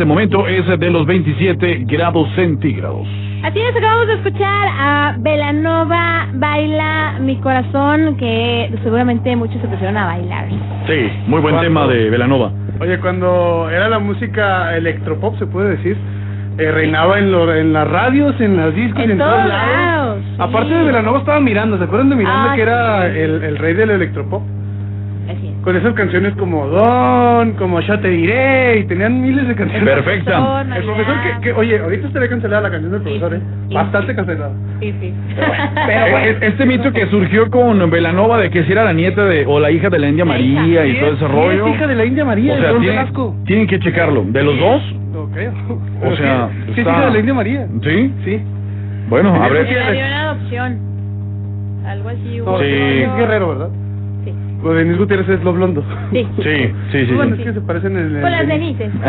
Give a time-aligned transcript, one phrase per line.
[0.00, 3.06] este momento es de los 27 grados centígrados.
[3.42, 9.98] Así es, acabamos de escuchar a Belanova Baila Mi Corazón, que seguramente muchos se pusieron
[9.98, 10.46] a bailar.
[10.86, 11.60] Sí, muy buen ¿Cuándo?
[11.60, 12.50] tema de Velanova.
[12.80, 15.98] Oye, cuando era la música electropop, se puede decir,
[16.56, 19.68] eh, reinaba en, lo- en las radios, en las discos, En en, todos todos lados,
[19.76, 20.18] lados.
[20.24, 20.36] sí.
[20.38, 23.18] Aparte de Velanova estaba Miranda, ¿se acuerdan de Miranda Ah, que era sí.
[23.18, 24.42] el, el rey del electropop?
[25.62, 29.84] Con esas canciones como Don, como Ya te diré, y tenían miles de canciones.
[29.94, 30.64] Perfecta.
[30.74, 33.66] El profesor que, que, oye, ahorita estaría cancelada la canción del Sí, profesor, sí, ¿eh?
[33.68, 33.74] sí.
[33.74, 34.52] Bastante cancelada.
[34.80, 35.14] Sí, sí.
[35.86, 39.44] Pero eh, este mito que surgió con Velanova de que si era la nieta de
[39.46, 40.24] o la hija de la India.
[40.24, 41.66] María y Sí, todo es- ese sí, rollo.
[41.66, 43.36] es hija de la India María, o sea, Don tiene- Velasco.
[43.44, 44.24] tienen que checarlo.
[44.28, 44.82] ¿De los dos?
[45.12, 45.52] No creo.
[46.04, 47.66] O sea, sí, sí, está- hija de la India María.
[47.82, 48.14] ¿Sí?
[48.24, 48.40] Sí.
[49.10, 49.64] Bueno, a Sí, ver.
[49.66, 50.78] Le dio una adopción.
[51.86, 52.38] Algo así.
[52.44, 52.58] No.
[52.58, 52.64] Sí.
[52.64, 53.68] es Guerrero, ¿verdad?
[54.60, 54.66] Sí.
[54.66, 55.82] Lo de Denis Gutiérrez es lo blondo.
[56.12, 56.26] Sí.
[56.42, 57.12] Sí, sí, sí.
[57.16, 57.42] Bueno, sí.
[57.42, 58.22] es que se parecen en el.
[58.22, 58.92] Con las Denises.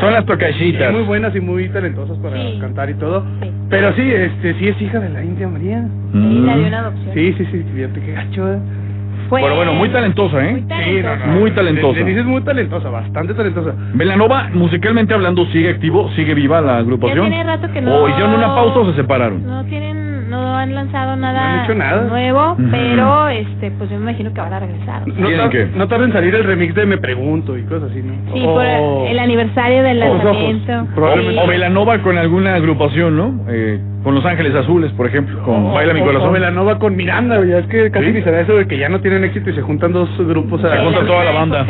[0.00, 0.92] Son las Sí, tocachitas.
[0.92, 2.58] muy buenas y muy talentosas para Sí.
[2.60, 3.24] cantar y todo.
[3.42, 3.50] Sí.
[3.70, 5.82] Pero sí, este, sí es hija de la India María.
[6.12, 6.46] Sí, Mm.
[6.46, 7.14] le dio una adopción.
[7.14, 8.52] Sí, sí, sí, fíjate qué gacho.
[8.52, 8.58] ¿eh?
[9.28, 10.56] Fue- Pero bueno, muy talentosa, Muy ¿eh?
[10.58, 11.16] Sí, talentosa.
[11.26, 11.40] no, no.
[11.40, 11.98] Muy talentosa.
[11.98, 13.74] Denise es muy talentosa, bastante talentosa.
[13.94, 17.24] Velanova, musicalmente hablando, sigue activo, sigue viva la agrupación.
[17.24, 19.46] Ya tiene rato que no- ¿O hicieron una pausa o se separaron?
[19.46, 20.03] No tienen,
[20.34, 22.02] no han lanzado nada, No han hecho nada.
[22.04, 25.06] nuevo, pero este, pues yo me imagino que van a regresar.
[25.06, 28.02] No, tar- que- no tarda en salir el remix de Me Pregunto y cosas así,
[28.02, 28.14] ¿no?
[28.34, 30.86] Sí, por el aniversario del lanzamiento.
[30.94, 31.40] probablemente.
[31.42, 33.44] O Velanova con alguna agrupación, ¿no?
[33.48, 36.28] Eh, con Los Ángeles Azules, por ejemplo, con o- Baila mi corazón.
[36.28, 38.12] O Velanova con Miranda, ya es que casi ¿Sí?
[38.12, 40.62] ni se da eso de que ya no tienen éxito y se juntan dos grupos
[40.64, 41.64] a Se Sí, junta la toda la banda.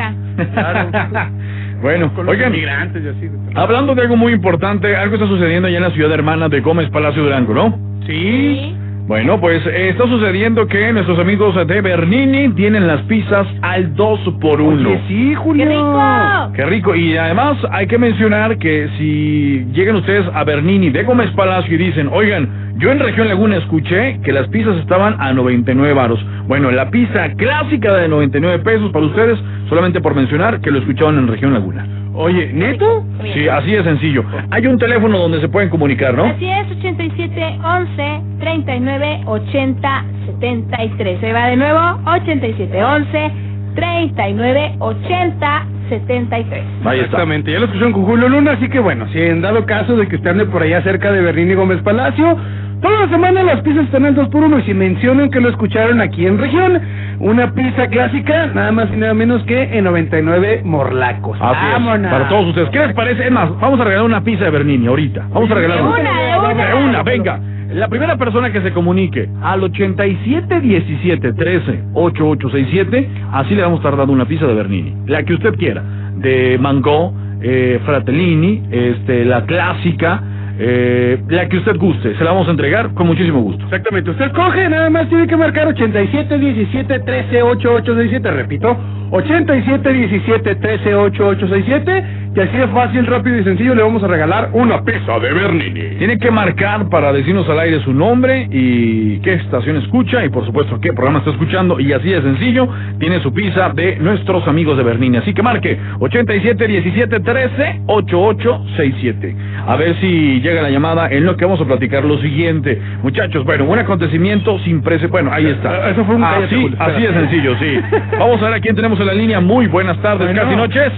[0.52, 1.30] Claro.
[1.84, 3.30] bueno, con los oigan, migrantes y así.
[3.54, 6.88] hablando de algo muy importante, algo está sucediendo allá en la ciudad hermana de Gómez
[6.88, 7.78] Palacio Durango, ¿no?
[8.06, 8.74] Sí.
[9.06, 14.20] Bueno, pues eh, está sucediendo que nuestros amigos de Bernini tienen las pizzas al 2
[14.40, 15.66] por 1 Oye, sí, Julio.
[15.66, 16.52] ¡Qué rico!
[16.54, 16.94] Qué rico.
[16.94, 21.78] Y además hay que mencionar que si llegan ustedes a Bernini de Gómez Palacio y
[21.78, 26.24] dicen, oigan, yo en Región Laguna escuché que las pizzas estaban a 99 varos.
[26.48, 29.38] Bueno, la pizza clásica de 99 pesos para ustedes,
[29.68, 31.86] solamente por mencionar que lo escuchaban en Región Laguna.
[32.14, 33.04] Oye, ¿neto?
[33.34, 34.24] Sí, así de sencillo.
[34.50, 36.24] Hay un teléfono donde se pueden comunicar, ¿no?
[36.24, 40.04] Así es, 87 11 39 80
[40.40, 41.20] 73.
[41.20, 43.30] Se va de nuevo, 87 11
[43.74, 46.64] 39 80 73.
[46.84, 47.04] Ahí está.
[47.04, 50.06] Exactamente, ya lo escucharon con Julio Luna, así que bueno, si en dado caso de
[50.06, 52.38] que estén de por allá cerca de Berlín y Gómez Palacio,
[52.84, 55.48] toda la semana las pizzas están al 2 por 1 y si mencionan que lo
[55.48, 56.78] escucharon aquí en región,
[57.18, 61.38] una pizza clásica, nada más y nada menos que en 99 morlacos.
[61.40, 62.12] Así es, Vámonos.
[62.12, 62.68] para todos ustedes.
[62.68, 63.24] ¿Qué les parece?
[63.24, 65.26] Es más, vamos a regalar una pizza de Bernini ahorita.
[65.32, 66.66] Vamos a regalar una, de una.
[66.66, 67.40] De una, venga.
[67.70, 73.80] La primera persona que se comunique al 87 17 13 8867, así le vamos a
[73.80, 74.94] estar dando una pizza de Bernini.
[75.06, 75.82] La que usted quiera.
[76.16, 80.22] De mango, eh, fratellini, este, la clásica,
[80.58, 82.16] eh, la que usted guste.
[82.16, 83.64] Se la vamos a entregar con muchísimo gusto.
[83.64, 88.76] Exactamente, usted coge, nada más tiene que marcar 87 17 13 8867, repito,
[89.14, 92.04] 87 17 13 8867,
[92.34, 95.98] y así de fácil, rápido y sencillo le vamos a regalar una pizza de Bernini.
[95.98, 100.44] Tiene que marcar para decirnos al aire su nombre y qué estación escucha y por
[100.44, 104.76] supuesto qué programa está escuchando y así de sencillo tiene su pizza de nuestros amigos
[104.76, 105.18] de Bernini.
[105.18, 109.36] Así que marque 87 17 13 8867.
[109.68, 112.82] A ver si llega la llamada en lo que vamos a platicar lo siguiente.
[113.04, 115.08] Muchachos, bueno, un acontecimiento sin precio.
[115.08, 115.88] Bueno, ahí está.
[115.90, 117.78] Eso fue un así, Julio, así de sencillo, sí.
[118.18, 119.40] Vamos a ver a quién tenemos en la línea.
[119.40, 120.42] Muy buenas tardes, Bueno.
[120.42, 120.92] casi noches.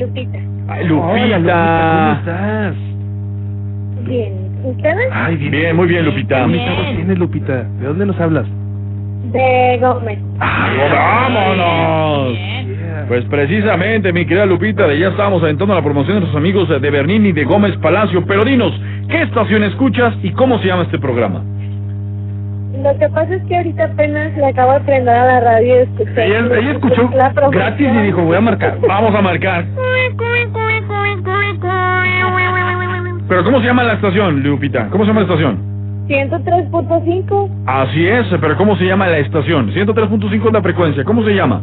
[0.00, 0.38] Lupita.
[0.68, 1.92] Ay, Hola, Lupita.
[1.92, 2.74] ¿cómo estás?
[4.08, 4.32] Bien.
[4.64, 5.08] ¿Ustedes?
[5.12, 6.44] Ay, Bien, muy bien, Lupita.
[6.46, 6.96] ¿Qué Bien.
[6.96, 7.62] tienes, Lupita?
[7.62, 8.46] ¿De dónde nos hablas?
[9.32, 10.18] De Gómez.
[10.38, 12.36] ¡Vámonos!
[13.08, 16.90] Pues precisamente, mi querida Lupita, de ya estábamos aventando la promoción de nuestros amigos de
[16.90, 18.24] Bernini de Gómez Palacio.
[18.26, 18.72] Pero dinos,
[19.08, 21.42] ¿qué estación escuchas y cómo se llama este programa?
[22.86, 25.78] Lo que pasa es que ahorita apenas le acabo de prender a la radio y
[25.78, 26.24] escuché.
[26.24, 28.78] Ella, ella escuchó la gratis y dijo, voy a marcar.
[28.86, 29.64] Vamos a marcar.
[33.28, 34.86] Pero ¿cómo se llama la estación, Lupita?
[34.90, 35.58] ¿Cómo se llama la estación?
[36.06, 37.50] 103.5.
[37.66, 39.72] Así es, pero ¿cómo se llama la estación?
[39.72, 41.02] 103.5 es la frecuencia.
[41.02, 41.60] ¿Cómo se llama?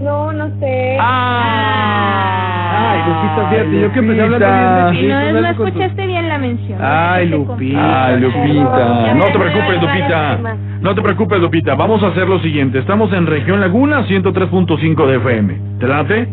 [0.00, 0.98] No, no sé.
[1.00, 2.47] Ah.
[2.80, 6.28] Ay, Lupita, fíjate, yo que empecé hablando bien de Y ti, no, no escuchaste bien
[6.28, 6.78] la mención.
[6.82, 8.06] Ay, Lupita.
[8.06, 9.14] Ay, Lupita.
[9.14, 10.38] No te preocupes, Lupita.
[10.80, 11.74] No te preocupes, Lupita.
[11.74, 12.78] Vamos a hacer lo siguiente.
[12.78, 15.58] Estamos en Región Laguna, 103.5 de FM.
[15.80, 16.28] ¿Te late?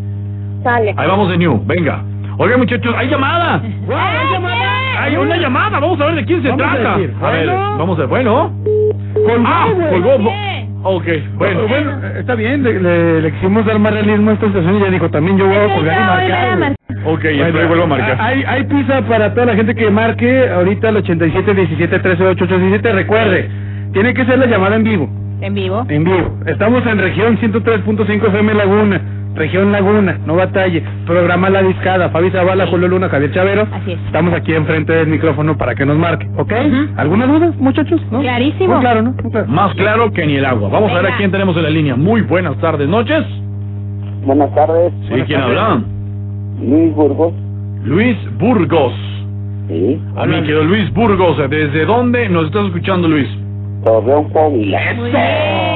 [0.62, 0.94] Sale.
[0.96, 1.62] Ahí vamos de New.
[1.66, 2.02] Venga.
[2.38, 3.60] Oiga, muchachos, hay llamada.
[4.98, 5.78] Hay una llamada.
[5.80, 6.94] Vamos a ver de quién se trata.
[6.94, 7.10] A ver,
[7.46, 7.76] bueno.
[7.78, 8.52] vamos a bueno.
[9.14, 9.88] Colgó, Ah, güey.
[10.02, 10.32] colgó.
[10.88, 11.04] Ok,
[11.34, 11.66] bueno.
[11.68, 14.80] Bueno, bueno, está bien, le, le, le quisimos dar más realismo a esta estación y
[14.80, 16.58] ya dijo, también yo voy a colgar y marcar.
[16.58, 17.14] güey.
[17.14, 18.16] Ok, entonces vuelvo a marcar.
[18.20, 22.44] Hay, hay pizza para toda la gente que marque ahorita al 87 17 13 8
[22.44, 22.92] 8 17.
[22.92, 23.48] Recuerde,
[23.92, 25.10] tiene que ser la llamada en vivo.
[25.40, 25.84] En vivo.
[25.88, 26.38] En vivo.
[26.46, 29.00] Estamos en región 103.5 FM Laguna.
[29.36, 30.82] Región Laguna, no batalle.
[31.06, 32.08] Programa La Discada.
[32.08, 33.66] Fabi Zavala, Julio Luna, Javier Chavero.
[33.70, 33.98] Así es.
[34.06, 36.52] Estamos aquí enfrente del micrófono para que nos marque, ¿ok?
[36.96, 38.00] ¿Alguna duda, muchachos?
[38.10, 38.20] ¿No?
[38.20, 38.72] Clarísimo.
[38.74, 39.12] Muy claro, ¿no?
[39.22, 39.46] Muy claro.
[39.48, 40.70] Más claro que ni el agua.
[40.70, 41.16] Vamos a ver a Venga.
[41.18, 41.96] quién tenemos en la línea.
[41.96, 43.24] Muy buenas tardes, noches.
[44.24, 45.82] Buenas tardes, Sí, ¿quién habla?
[46.60, 47.32] Luis Burgos.
[47.84, 48.92] Luis Burgos.
[49.68, 51.36] Sí, A mí quedó Luis Burgos.
[51.50, 53.28] ¿Desde dónde nos estás escuchando, Luis?
[53.84, 54.80] Torreón, Coahuila.
[54.94, 55.75] Bien.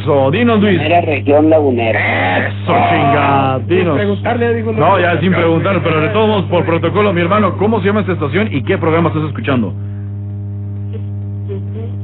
[0.00, 0.80] Eso, dinos, Luis.
[0.80, 2.48] Era región lagunera.
[2.48, 3.96] Eso, chinga, dinos.
[3.96, 7.80] preguntarle, digo, No, ya sin preguntar, pero de todos modos, por protocolo, mi hermano, ¿cómo
[7.80, 9.72] se llama esta estación y qué programa estás escuchando?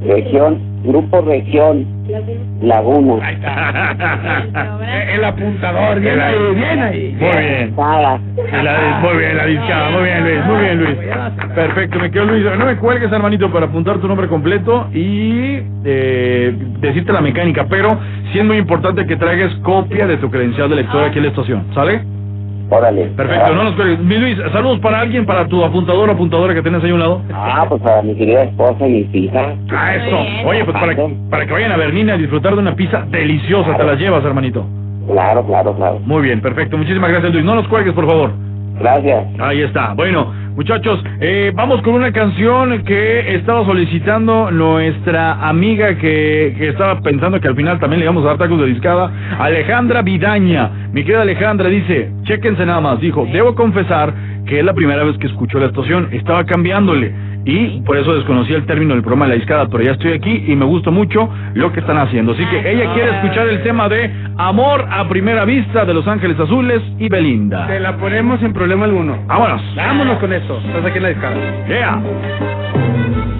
[0.06, 1.86] Región, grupo región,
[2.62, 3.24] Laguna.
[3.26, 4.78] Ahí está.
[5.14, 7.16] El apuntador, bien ahí, bien ahí.
[7.20, 7.74] Muy bien.
[8.64, 10.96] La- muy bien, la discada, muy bien, Luis, muy bien, Luis.
[11.54, 12.44] Perfecto, me quedo Luis.
[12.58, 17.98] No me cuelgues, hermanito, para apuntar tu nombre completo y eh, decirte la mecánica, pero
[18.32, 21.30] sí es muy importante que traigas copia de tu credencial de lector aquí en la
[21.30, 22.00] estación, ¿sale?
[22.70, 23.06] Órale.
[23.16, 23.98] Perfecto, no nos cuelgues.
[24.00, 27.00] Mi Luis, saludos para alguien, para tu apuntador o apuntadora que tienes ahí a un
[27.00, 27.22] lado.
[27.32, 29.56] Ah, pues para mi querida esposa y mis hijas.
[29.70, 30.18] Ah, eso.
[30.46, 30.94] Oye, pues para,
[31.30, 34.66] para que vayan a Bernina a disfrutar de una pizza deliciosa, te las llevas, hermanito.
[35.10, 35.98] Claro, claro, claro.
[36.00, 36.76] Muy bien, perfecto.
[36.76, 37.44] Muchísimas gracias, Luis.
[37.44, 38.32] No nos cuelgues, por favor.
[38.78, 39.26] Gracias.
[39.40, 39.94] Ahí está.
[39.94, 47.00] Bueno, muchachos, eh, vamos con una canción que estaba solicitando nuestra amiga que, que estaba
[47.00, 49.08] pensando que al final también le íbamos a dar tacos de discada,
[49.38, 50.88] Alejandra Vidaña.
[50.92, 54.12] Mi querida Alejandra dice, chéquense nada más, dijo, debo confesar
[54.46, 57.12] que es la primera vez que escucho la estación, estaba cambiándole
[57.48, 60.44] y por eso desconocía el término del programa de la discada, pero ya estoy aquí
[60.48, 62.32] y me gusta mucho lo que están haciendo.
[62.32, 66.38] Así que ella quiere escuchar el tema de Amor a Primera Vista de Los Ángeles
[66.38, 67.66] Azules y Belinda.
[67.66, 69.16] Te la ponemos sin problema alguno.
[69.26, 69.62] Vámonos.
[69.74, 70.58] Vámonos con esto.
[70.58, 71.66] Estás aquí en la discada.
[71.68, 73.37] Yeah.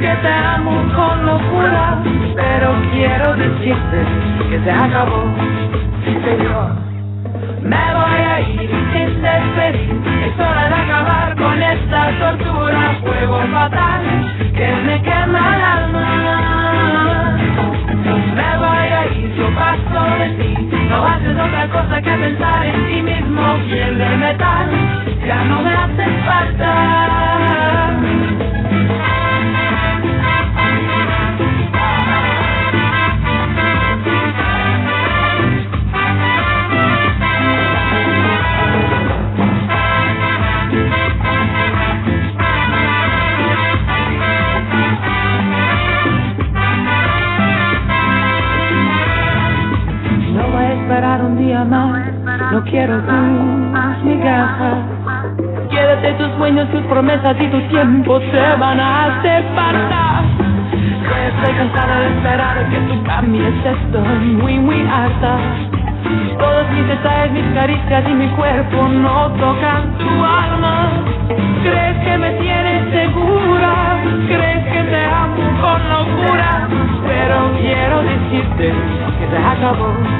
[0.00, 2.02] Que te amo con locura?
[2.34, 4.04] Pero quiero decirte
[4.48, 5.57] que se acabó.
[58.58, 60.22] Van a hacer falta.
[61.28, 65.38] Estoy cansada de esperar que tú cambies, estoy muy, muy harta.
[66.38, 70.90] Todos mis detalles, mis caricias y mi cuerpo no tocan tu alma.
[71.62, 74.00] ¿Crees que me tienes segura?
[74.26, 76.68] ¿Crees que te amo con locura?
[77.06, 78.72] Pero quiero decirte
[79.18, 80.17] que se acabó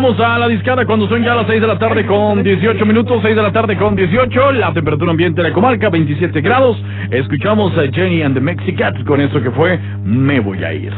[0.00, 3.20] Regresamos a la discada cuando son ya las 6 de la tarde con 18 minutos,
[3.22, 6.82] 6 de la tarde con 18, la temperatura ambiente de la comarca 27 grados.
[7.10, 10.90] Escuchamos a Jenny and the Mexicats con eso que fue Me voy a ir.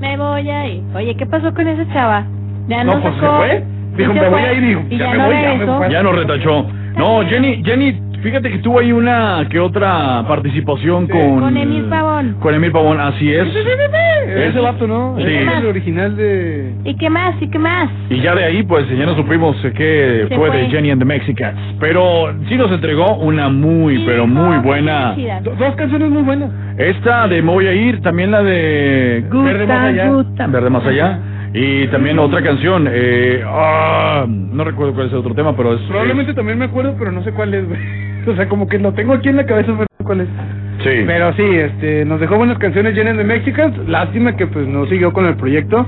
[0.00, 0.82] Me voy a ir.
[0.94, 2.24] Oye, ¿qué pasó con esa chava?
[2.68, 3.64] Ya no, No, pues se sacó- fue.
[3.98, 5.90] Dijo, se me voy a ir, dijo, ya ya me no voy, ya me fue.
[5.90, 6.66] Ya nos retachó.
[6.96, 11.12] No, Jenny, Jenny, fíjate que tuvo ahí una que otra participación Sí.
[11.12, 11.40] con...
[11.40, 12.36] Con Emil Pavón.
[12.40, 13.46] Con Emil Pavón, así es.
[14.26, 15.14] Ese vato, ¿no?
[15.18, 15.22] Sí.
[15.24, 16.72] Ese Es el original de...
[16.84, 17.34] ¿Y qué más?
[17.40, 17.88] ¿Y qué más?
[18.10, 20.56] Y ya de ahí, pues, ya nos supimos que Se fue fue.
[20.58, 21.58] de Jenny and the Mexicats.
[21.80, 25.10] Pero sí nos entregó una muy, Sí, pero muy "Qué buena.
[25.14, 25.42] felicidad".
[25.42, 26.50] Do- Dos canciones muy buenas.
[26.78, 30.08] Esta de Me voy a ir, también la de Verde más allá.
[30.10, 30.46] gusta.
[30.46, 31.18] Verde más allá.
[31.54, 35.80] Y también otra canción, eh, ah, no recuerdo cuál es el otro tema, pero es...
[35.82, 37.80] Probablemente también me acuerdo, pero no sé cuál es, güey.
[38.26, 40.28] O sea, como que lo tengo aquí en la cabeza, pero no sé cuál es.
[40.82, 41.04] Sí.
[41.06, 43.76] Pero sí, este, nos dejó buenas canciones llenas de Mexicans.
[43.88, 45.86] Lástima que pues no siguió con el proyecto.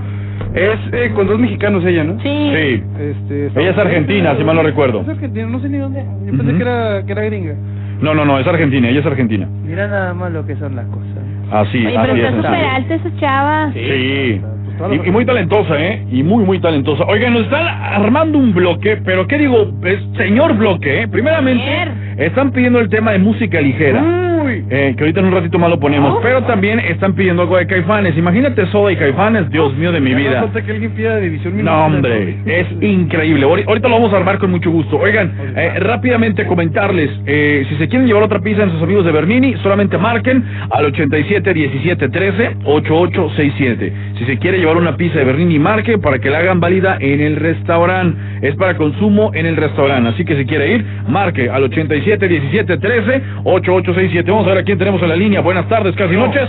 [0.54, 2.14] Es eh, con dos mexicanos ella, ¿no?
[2.22, 2.28] Sí.
[2.54, 2.82] Sí.
[2.98, 5.02] Este, Ella es argentina, si mal no recuerdo.
[5.02, 6.02] Es argentina, no sé ni dónde.
[6.26, 7.54] Yo pensé que era que era gringa.
[8.00, 9.46] No, no, no, es argentina, ella es argentina.
[9.64, 11.06] Mira nada más lo que son las cosas.
[11.52, 12.34] Así, Oye, así pero es.
[12.34, 13.72] está súper alta esa chava.
[13.74, 14.40] Sí.
[14.88, 16.04] Y, y muy talentosa, ¿eh?
[16.10, 17.04] Y muy, muy talentosa.
[17.04, 19.70] Oigan, nos están armando un bloque, pero ¿qué digo?
[19.84, 21.08] Es señor bloque, ¿eh?
[21.08, 24.02] Primeramente, están pidiendo el tema de música ligera.
[24.02, 24.29] Uy,
[24.70, 26.18] eh, que ahorita en un ratito más lo ponemos.
[26.22, 28.16] Pero también están pidiendo algo de Caifanes.
[28.16, 30.48] Imagínate Soda y Caifanes, Dios mío de mi vida.
[30.64, 33.46] que alguien pida división No, hombre, es increíble.
[33.46, 34.96] Ahori- Ahorita lo vamos a armar con mucho gusto.
[34.98, 39.12] Oigan, eh, rápidamente comentarles, eh, si se quieren llevar otra pizza en sus amigos de
[39.12, 43.92] Bernini, solamente marquen al 87 17 13 8867.
[44.18, 47.20] Si se quiere llevar una pizza de Bernini, marque para que la hagan válida en
[47.20, 48.18] el restaurante.
[48.42, 50.10] Es para consumo en el restaurante.
[50.10, 54.30] Así que si quiere ir, marque al 87 17 13 8867.
[54.30, 55.40] Vamos a ver a quién tenemos en la línea.
[55.40, 56.48] Buenas tardes, casi noches.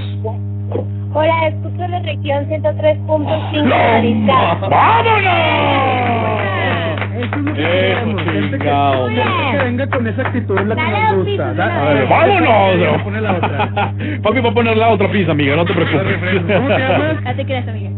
[1.13, 4.67] Hola, escucho la región 103.5 de la discada.
[7.13, 8.17] Eso
[8.49, 9.07] chingado.
[9.51, 11.31] que venga con esa actitud es la que Dale nos un gusta.
[11.31, 12.05] piso, Da- dale.
[12.05, 13.01] ¡Vámonos!
[13.03, 13.69] poner la otra.
[14.23, 16.17] Papi va a poner la otra pizza, amiga, no te preocupes.
[16.55, 17.21] ¿Cómo te llamas?
[17.23, 17.89] No te creas, amiga.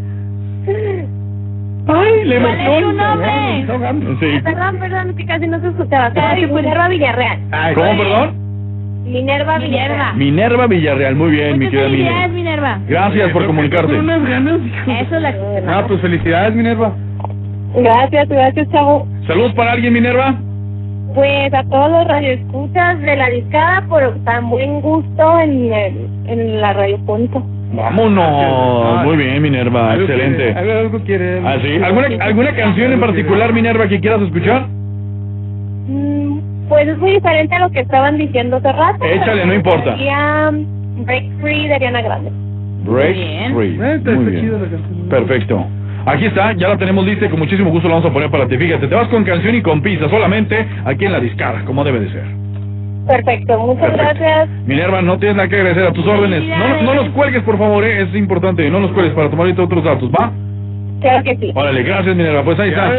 [1.86, 2.98] Ay, la ¿Cuál es tu emoción.
[2.98, 4.18] nombre?
[4.20, 4.40] Sí.
[4.44, 6.12] Perdón, perdón, es que casi no se escuchaba.
[6.14, 7.40] Soy Minerva Villarreal.
[7.52, 8.43] Ay, ¿Cómo, perdón?
[9.04, 9.58] Minerva.
[9.60, 10.16] Villarreal.
[10.16, 12.76] Minerva Villarreal, muy bien, mi Muchas querida felicidades, Minerva.
[12.78, 12.80] Minerva.
[12.88, 13.88] Gracias por comunicarte.
[13.94, 14.92] Con unas ganas, hijo.
[14.92, 16.94] Eso es la que Ah, pues felicidades, Minerva.
[17.76, 19.08] Gracias, gracias, chavo.
[19.28, 20.36] Saludos para alguien, Minerva.
[21.16, 26.62] Pues a todos los radioescuchas de la discada por tan buen gusto en, el- en
[26.62, 27.40] la radiofónica.
[27.76, 29.04] Vámonos.
[29.06, 30.60] Muy bien, Minerva, Algo quiere, excelente.
[30.60, 31.42] Algo, quiere.
[31.44, 31.58] Ah.
[31.86, 34.68] ¿Alguna, ¿Alguna canción en particular, Minerva, que quieras escuchar?
[36.84, 39.06] Pues es muy diferente a lo que estaban diciendo hace rato.
[39.06, 39.96] Échale, no importa.
[39.96, 42.30] Sería um, Break Free de Ariana Grande.
[42.84, 43.56] Break bien.
[43.56, 43.80] Free.
[43.82, 44.50] Eh, Muy bien.
[44.50, 45.10] canción.
[45.10, 45.66] Perfecto.
[46.06, 48.50] Aquí está, ya la tenemos lista y con muchísimo gusto la vamos a poner para
[48.50, 48.58] ti.
[48.58, 52.02] Fíjate, te vas con canción y con pizza, solamente aquí en la discara, como debe
[52.02, 52.26] de ser.
[53.08, 54.20] Perfecto, muchas Perfecto.
[54.20, 54.50] gracias.
[54.66, 56.44] Minerva, no tienes nada que agradecer a tus órdenes.
[56.44, 58.70] No, no los cuelgues, por favor, eh, es importante.
[58.70, 60.34] No los cuelgues para tomar ahorita otros datos, ¿va?
[61.04, 61.52] Claro que sí.
[61.54, 62.44] Órale, gracias, Minerva.
[62.44, 62.92] Pues ahí está.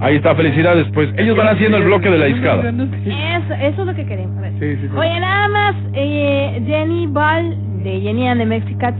[0.00, 0.86] Ahí está, felicidades.
[0.92, 2.68] Pues ellos van haciendo el bloque de la discada.
[2.68, 4.36] Eso, eso es lo que queremos.
[4.38, 4.52] A ver.
[4.58, 4.96] Sí, sí, sí.
[4.96, 8.98] Oye, nada más, eh, Jenny Ball de Jenny and the Mexicats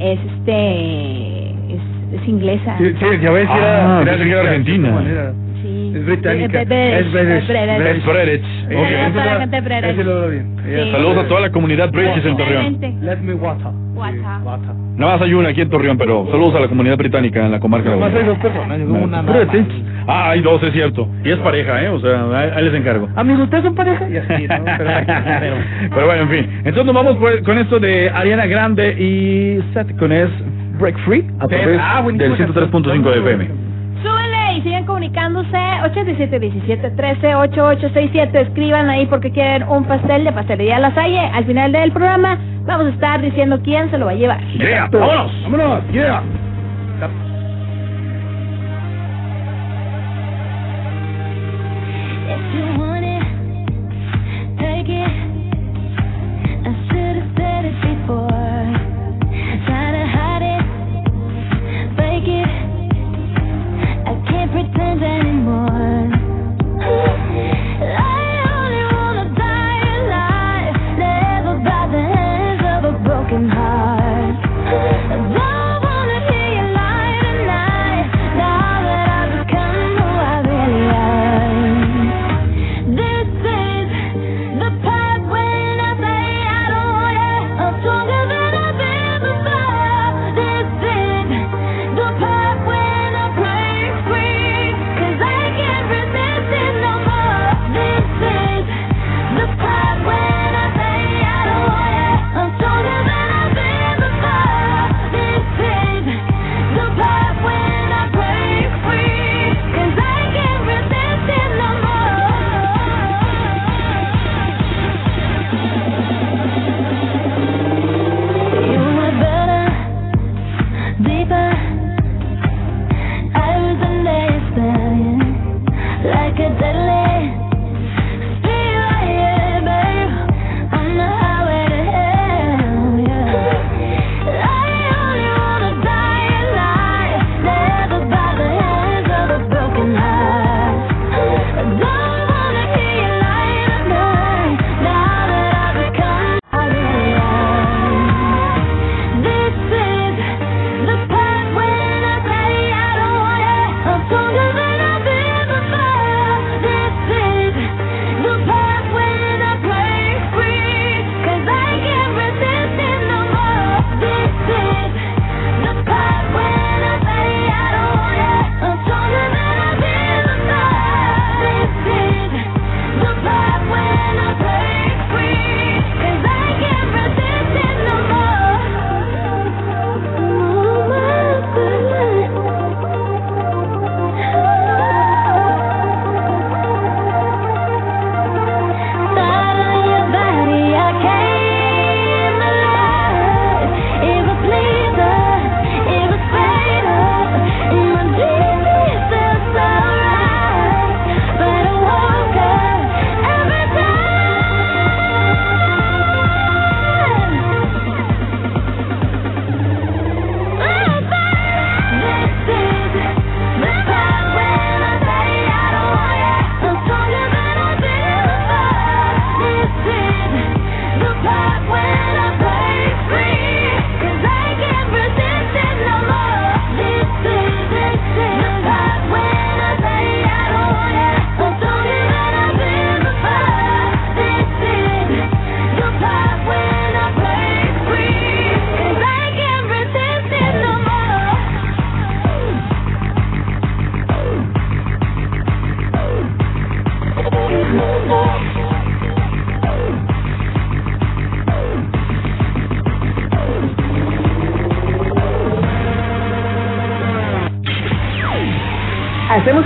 [0.00, 1.50] es este.
[1.72, 2.76] Es, es inglesa.
[2.78, 5.32] Sí, sí, ya ves, Ah, era, pensé que era de argentina.
[5.92, 5.98] Sí.
[5.98, 6.62] Es británica.
[6.62, 7.42] Es British, Es British.
[7.42, 7.96] es British.
[7.96, 8.44] Es Fredich.
[8.70, 8.76] Eh,
[10.86, 10.92] Ok.
[10.92, 12.78] Saludos a toda la comunidad British en Torreón.
[13.02, 13.66] Let me water.
[13.94, 14.20] Water.
[14.20, 14.70] Sí, water.
[14.96, 17.60] Nada más hay una aquí en Torreón, pero saludos a la comunidad británica en la
[17.60, 19.36] comarca de Nomás hay dos personas, una más.
[20.06, 21.08] Ah, hay dos, es cierto.
[21.24, 21.88] Y es pareja, ¿eh?
[21.88, 23.08] O sea, ahí ahí les encargo.
[23.16, 24.08] Amigo, ¿ustedes son pareja?
[24.08, 24.64] Y así, ¿no?
[25.94, 26.50] Pero, bueno, en fin.
[26.64, 30.28] Entonces nos vamos pues, con esto de Ariana Grande y Seth con es
[30.78, 33.69] Break Free a través ah, del 103.5 de FM.
[34.60, 38.34] Y sigan comunicándose 8717-138867.
[38.34, 41.18] Escriban ahí porque quieren un pastel de pastelería La Salle.
[41.18, 44.40] Al final del programa vamos a estar diciendo quién se lo va a llevar.
[44.58, 45.32] Yeah, vámonos.
[45.44, 46.22] Vámonos, yeah.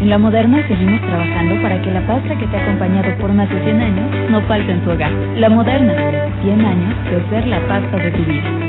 [0.00, 3.50] En la Moderna seguimos trabajando para que la pasta que te ha acompañado por más
[3.50, 5.10] de 100 años no falte en tu hogar.
[5.36, 5.92] La Moderna,
[6.40, 8.67] 100 años de ser la pasta de tu vida.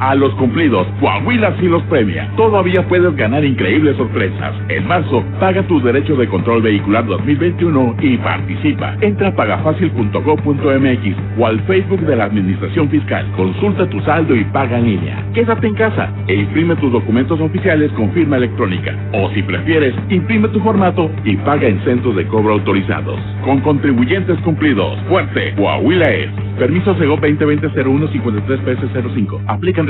[0.00, 2.30] A los cumplidos, Coahuila sí los premia.
[2.34, 4.54] Todavía puedes ganar increíbles sorpresas.
[4.70, 8.96] En marzo, paga tus derechos de control vehicular 2021 y participa.
[9.02, 13.30] Entra a pagafacil.gov.mx o al Facebook de la Administración Fiscal.
[13.36, 15.22] Consulta tu saldo y paga en línea.
[15.34, 18.96] Quédate en casa e imprime tus documentos oficiales con firma electrónica.
[19.12, 23.20] O si prefieres, imprime tu formato y paga en centros de cobro autorizados.
[23.44, 24.98] Con contribuyentes cumplidos.
[25.10, 26.30] Fuerte, Coahuila es.
[26.58, 29.42] Permiso Sego 2020-01-53-PS05.
[29.46, 29.89] Aplican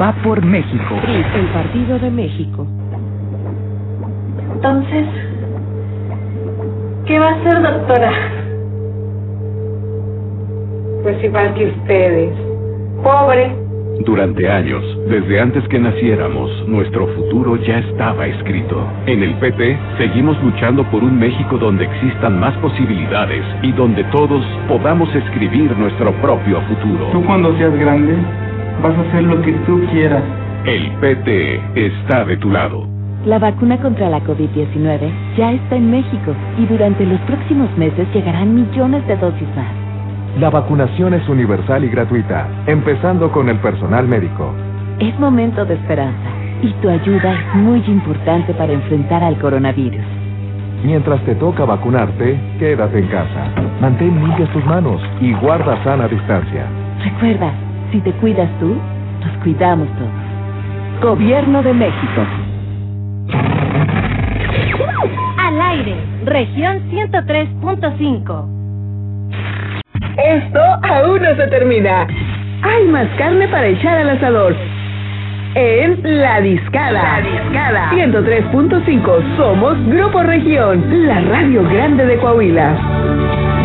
[0.00, 0.96] va por México.
[1.06, 2.66] el Partido de México.
[4.54, 5.06] Entonces,
[7.06, 8.12] ¿qué va a hacer, doctora?
[11.02, 12.34] Pues igual que ustedes.
[13.02, 13.64] Pobre.
[14.06, 18.86] Durante años, desde antes que naciéramos, nuestro futuro ya estaba escrito.
[19.06, 24.44] En el PT, seguimos luchando por un México donde existan más posibilidades y donde todos
[24.66, 27.10] podamos escribir nuestro propio futuro.
[27.12, 28.16] Tú cuando seas grande,
[28.82, 30.22] vas a hacer lo que tú quieras.
[30.64, 32.86] El PT está de tu lado.
[33.26, 38.54] La vacuna contra la COVID-19 ya está en México y durante los próximos meses llegarán
[38.54, 39.72] millones de dosis más.
[40.38, 44.52] La vacunación es universal y gratuita, empezando con el personal médico.
[44.98, 46.28] Es momento de esperanza
[46.60, 50.04] y tu ayuda es muy importante para enfrentar al coronavirus.
[50.84, 53.48] Mientras te toca vacunarte, quédate en casa.
[53.80, 56.66] Mantén limpias tus manos y guarda sana distancia.
[57.02, 57.52] Recuerda,
[57.94, 58.76] si te cuidas tú,
[59.20, 60.10] nos cuidamos todos.
[61.00, 62.26] Gobierno de México.
[65.38, 68.48] Al aire, región 103.5.
[70.26, 72.08] Esto aún no se termina.
[72.62, 74.56] Hay más carne para echar al asador.
[75.54, 77.20] En La Discada.
[77.20, 77.90] La Discada.
[77.92, 79.36] 103.5.
[79.36, 83.63] Somos Grupo Región, la radio grande de Coahuila.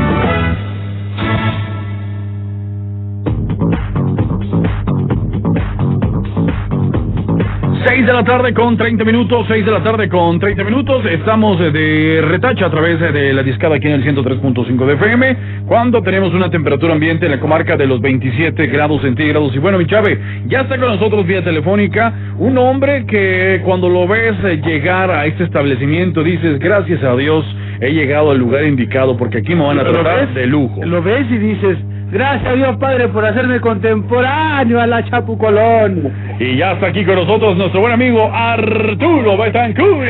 [8.09, 11.05] De la tarde con 30 minutos, 6 de la tarde con 30 minutos.
[11.05, 14.93] Estamos eh, de retacha a través eh, de la discada aquí en el 103.5 de
[14.93, 19.55] FM, cuando tenemos una temperatura ambiente en la comarca de los 27 grados centígrados.
[19.55, 24.07] Y bueno, mi chave, ya está con nosotros vía telefónica un hombre que cuando lo
[24.07, 27.45] ves eh, llegar a este establecimiento dices, gracias a Dios
[27.79, 30.33] he llegado al lugar indicado porque aquí me van a ¿Lo tratar ves?
[30.33, 30.83] de lujo.
[30.83, 31.77] Lo ves y dices,
[32.11, 36.11] gracias a Dios Padre por hacerme contemporáneo a la Chapu Colón.
[36.39, 40.07] Y ya está aquí con nosotros nuestro buen amigo Arturo Betancourt.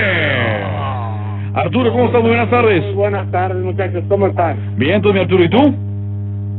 [1.53, 2.21] Arturo, ¿cómo estás?
[2.21, 2.95] Muy buenas tardes.
[2.95, 4.77] Buenas tardes, muchachos, ¿cómo están?
[4.77, 5.75] Bien, tú, mi Arturo, ¿y tú?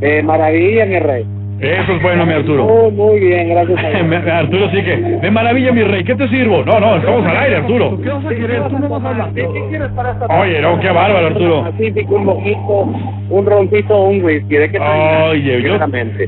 [0.01, 1.27] Eh, maravilla, mi rey.
[1.61, 2.65] Eso es bueno, mi Arturo.
[2.65, 6.65] Muy, muy bien, gracias a Arturo, sí que, de maravilla, mi rey, ¿qué te sirvo?
[6.65, 8.01] No, no, estamos al aire, Arturo.
[8.03, 8.63] ¿Qué vas a querer?
[8.69, 9.31] Tú no vas a hablar.
[9.35, 11.65] ¿Qué qué quieres para esta Oye, no, qué bárbaro, Arturo.
[11.65, 12.93] Pacífico, un mojito,
[13.29, 14.57] un roncito, un whisky.
[14.57, 14.79] ¿De qué?
[14.79, 15.79] Oye, yo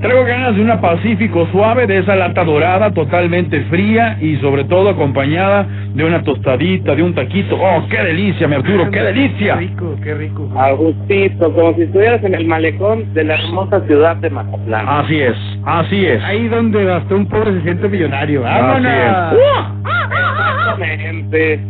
[0.01, 4.91] traigo ganas de una Pacífico suave, de esa lata dorada, totalmente fría y sobre todo
[4.91, 7.57] acompañada de una tostadita, de un taquito.
[7.59, 9.57] ¡Oh, qué delicia, mi Arturo, qué delicia!
[9.57, 10.49] rico, qué rico.
[10.57, 14.89] A gustito, como si estuvieras en el malecón de la hermosa ciudad de Mazatlán.
[14.89, 16.23] Así es, así es.
[16.25, 18.43] Ahí donde hasta un pobre se siente millonario.
[18.43, 19.37] ¡Vámonos!
[19.85, 21.61] Exactamente.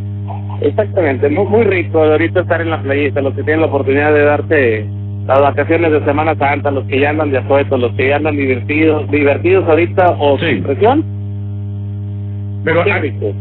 [0.60, 4.24] Exactamente, muy, muy rico ahorita estar en la playita, los que tienen la oportunidad de
[4.24, 4.86] darse
[5.26, 8.36] las vacaciones de Semana Santa, los que ya andan de asueto, los que ya andan
[8.36, 11.04] divertidos, divertidos ahorita o sin presión.
[12.64, 12.84] Pero a-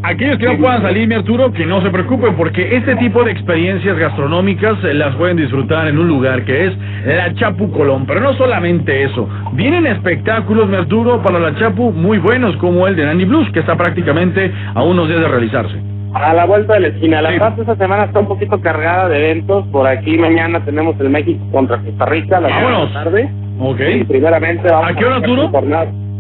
[0.10, 3.32] aquellos que no puedan salir, mi Arturo, que no se preocupen, porque este tipo de
[3.32, 6.74] experiencias gastronómicas eh, las pueden disfrutar en un lugar que es
[7.06, 8.06] la Chapu Colón.
[8.08, 12.96] Pero no solamente eso, vienen espectáculos, mi Arturo, para la Chapu muy buenos, como el
[12.96, 15.76] de Nanny Blues, que está prácticamente a unos días de realizarse.
[16.14, 17.22] A la vuelta de la esquina.
[17.22, 19.66] La verdad, esta semana está un poquito cargada de eventos.
[19.68, 22.94] Por aquí mañana tenemos el México contra Costa Rica a las seis de Vámonos.
[22.94, 23.30] la tarde.
[23.60, 23.80] Ok.
[23.96, 25.50] Y primeramente vamos ¿A qué hora, Arturo?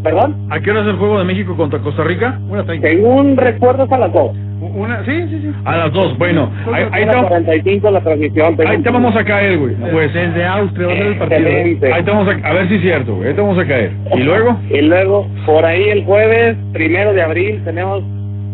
[0.03, 0.35] ¿Perdón?
[0.49, 2.39] ¿A qué hora es el juego de México contra Costa Rica?
[2.81, 4.31] Según recuerdo es a las dos.
[4.61, 5.51] Una, sí, sí, sí.
[5.65, 6.49] A las dos, bueno.
[6.71, 8.55] Ahí, ahí Una te, 45 la transmisión.
[8.67, 9.75] ahí te vamos a caer, güey.
[9.75, 11.39] Pues, Desde Austria va a ser el partido.
[11.39, 11.93] Excelente.
[11.93, 13.29] ahí te vamos a, a ver si es cierto, güey.
[13.29, 13.91] Ahí te vamos a caer.
[14.15, 14.59] ¿Y luego?
[14.69, 18.03] Y luego, por ahí el jueves, primero de abril, tenemos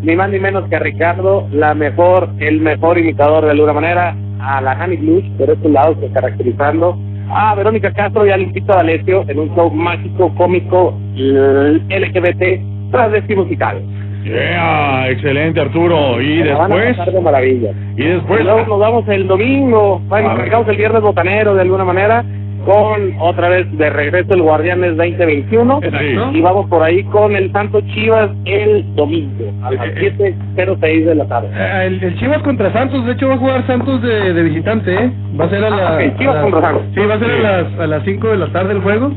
[0.01, 4.15] ni más ni menos que a Ricardo, la mejor, el mejor imitador de alguna manera,
[4.39, 6.97] a la Honey Blues, por estos lados, caracterizando
[7.29, 13.35] a Verónica Castro y a Limpito D'Alessio en un show mágico, cómico, l- LGBT, travesti
[13.35, 13.81] musical.
[14.23, 16.21] Yeah, excelente, Arturo.
[16.21, 17.71] Y después, de maravilla.
[17.95, 21.85] y después, Y luego nos vamos el domingo, bueno, arrancamos el viernes botanero de alguna
[21.85, 22.25] manera,
[22.67, 25.79] con otra vez de regreso el Guardianes 2021.
[25.81, 26.31] Exacto.
[26.33, 31.25] Y vamos por ahí con el Santo Chivas el domingo, a las 7.06 de la
[31.27, 31.47] tarde.
[31.55, 34.93] Eh, El, el Chivas contra Santos, de hecho va a jugar Santos de, de visitante,
[34.93, 35.11] ¿eh?
[35.39, 36.83] Va a ser a, la, Ah, ok, Chivas a las- contra Santos.
[36.93, 39.11] Sí, va a ser a las, a las 5 de la tarde el juego.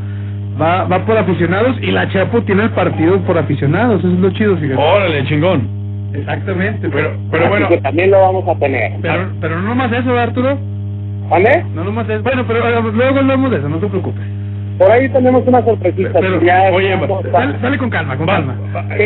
[0.60, 4.30] Va, va por aficionados y la Chapo tiene el partido por aficionados, eso es lo
[4.30, 4.80] chido, fíjate.
[4.80, 5.66] órale, chingón.
[6.12, 6.88] Exactamente.
[6.88, 8.92] Pero, pero bueno, que también lo vamos a tener.
[9.00, 10.58] Pero, pero no nomás eso, ¿verdad, Arturo?
[11.30, 11.64] ¿Vale?
[11.72, 12.22] No nomás eso.
[12.22, 14.20] Bueno, pero luego hablamos de eso, no se preocupe.
[14.80, 16.18] Por ahí tenemos una sorpresita.
[16.20, 16.96] Pero, ya oye,
[17.60, 18.54] dale con calma, con calma.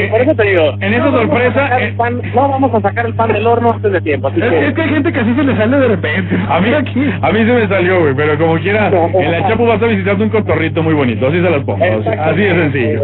[0.08, 0.72] Por eso te digo.
[0.80, 3.90] en esa no sorpresa, eh, pan- no vamos a sacar el pan del horno antes
[3.90, 4.28] de tiempo.
[4.28, 6.36] Así Es, que, es que hay gente que así se le sale de repente.
[6.48, 7.10] a mí, aquí.
[7.20, 9.88] a mí se me salió, güey, pero como quiera, en la Chapu vas a estar
[9.88, 13.00] visitando un cotorrito muy bonito, así se las pongo, así, de sencillo.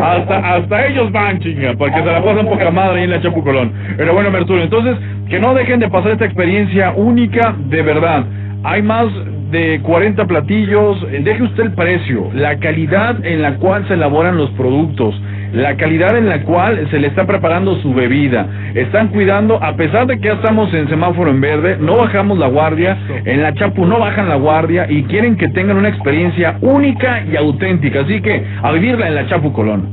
[0.00, 3.42] Hasta, hasta ellos van, chinga, porque se la pasan poca madre ahí en la Chapu
[3.42, 3.72] Colón.
[3.96, 4.96] Pero bueno, Merturo, entonces,
[5.28, 8.24] que no dejen de pasar esta experiencia única de verdad.
[8.64, 9.08] Hay más
[9.50, 14.48] de 40 platillos, deje usted el precio, la calidad en la cual se elaboran los
[14.52, 15.14] productos,
[15.52, 18.48] la calidad en la cual se le está preparando su bebida.
[18.74, 22.48] Están cuidando, a pesar de que ya estamos en semáforo en verde, no bajamos la
[22.48, 22.96] guardia,
[23.26, 27.36] en la Chapu no bajan la guardia y quieren que tengan una experiencia única y
[27.36, 28.00] auténtica.
[28.00, 29.86] Así que a vivirla en la Chapu Colón.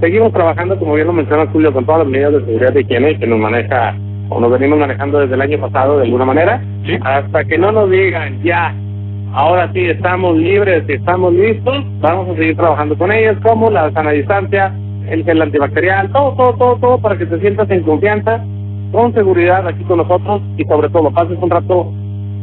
[0.00, 3.18] Seguimos trabajando, como bien lo menciona Julio, con todas las medidas de seguridad y higiene
[3.20, 3.94] que nos maneja
[4.30, 6.62] o nos venimos manejando desde el año pasado de alguna manera.
[6.86, 6.96] Sí.
[7.02, 8.74] Hasta que no nos digan ya,
[9.34, 13.90] ahora sí estamos libres y estamos listos, vamos a seguir trabajando con ellas, como la
[13.92, 14.72] sana distancia,
[15.08, 18.44] el gel antibacterial, todo, todo, todo, todo para que te sientas en confianza,
[18.92, 21.92] con seguridad aquí con nosotros y sobre todo pases un rato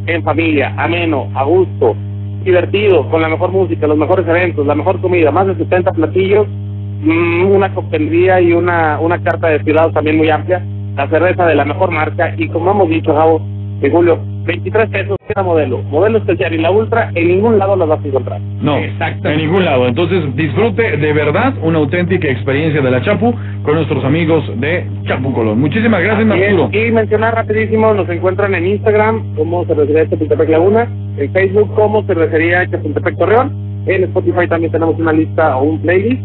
[0.06, 1.94] en familia, ameno, a gusto,
[2.44, 6.46] divertido, con la mejor música, los mejores eventos, la mejor comida, más de 70 platillos,
[7.02, 10.62] mm, una coctelería y una, una carta de destilados también muy amplia,
[10.98, 13.40] la cerveza de la mejor marca y como hemos dicho, Javo,
[13.80, 17.86] de Julio, 23 pesos cada modelo, modelo especial y la ultra, en ningún lado las
[17.86, 18.40] vas a encontrar.
[18.60, 19.86] No, en ningún lado.
[19.86, 23.32] Entonces disfrute de verdad una auténtica experiencia de la Chapu
[23.62, 25.60] con nuestros amigos de Chapu Colón.
[25.60, 26.48] Muchísimas gracias, Así es.
[26.48, 26.70] Arturo.
[26.72, 32.68] Y mencionar rapidísimo, nos encuentran en Instagram como Cervecería Chapultepec Laguna, en Facebook como Cervecería
[32.68, 33.52] Chapultepec Torreón,
[33.86, 36.20] en Spotify también tenemos una lista o un playlist,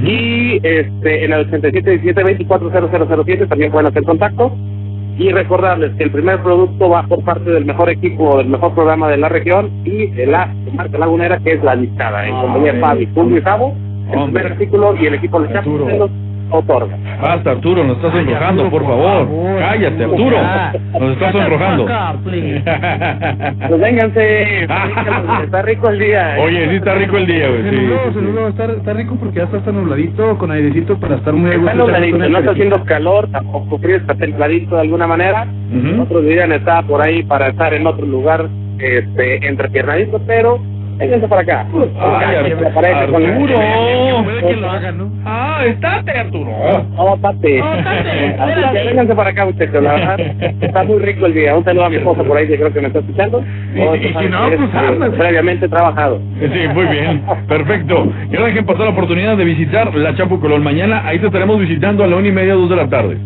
[0.00, 4.52] y este en el 8717-240007 también pueden hacer contacto.
[5.18, 9.10] Y recordarles que el primer producto va por parte del mejor equipo, del mejor programa
[9.10, 12.80] de la región y de la marca lagunera, que es la listada, en compañía de
[12.80, 13.76] Fabi, Julio y Javo.
[14.10, 16.10] El primer artículo y el equipo de los
[16.52, 16.96] otorga.
[17.20, 19.28] Basta, Arturo, nos estás sonrojando, por favor.
[19.58, 20.36] Cállate, Arturo.
[21.00, 21.86] Nos estás sonrojando.
[23.68, 26.36] Pues vénganse, está rico el día.
[26.40, 27.70] Oye, sí está rico el día, güey.
[27.70, 27.90] Sí,
[28.48, 32.18] está, está rico porque ya está tan nubladito, con airecito para estar muy Está nubladito,
[32.18, 35.46] no está haciendo calor, tampoco frío, está templadito de alguna manera.
[36.00, 40.60] Otros dirían está por ahí para estar en otro lugar, este, entrepiernadito, pero
[41.02, 41.60] vénganse para acá.
[41.60, 41.88] Arturo.
[44.24, 45.10] Puede que lo hagan, ¿no?
[45.24, 46.50] Ah, estate, Arturo.
[46.96, 47.58] No, tate.
[47.58, 47.98] No, tate,
[48.38, 48.84] Así que espérate.
[48.86, 50.20] vénganse para acá, muchachos, la verdad.
[50.60, 51.56] Está muy rico el día.
[51.56, 53.44] Un saludo a mi esposa por ahí que creo que me está escuchando.
[53.74, 54.70] Y- y si no, Es, pues,
[55.12, 55.16] eh.
[55.18, 56.20] Previamente trabajado.
[56.40, 57.22] Sí, muy bien.
[57.48, 58.06] Perfecto.
[58.30, 60.62] Y no dejen pasar la oportunidad de visitar la Chapu Colón.
[60.62, 63.16] Mañana ahí te estaremos visitando a la una y media, dos de la tarde.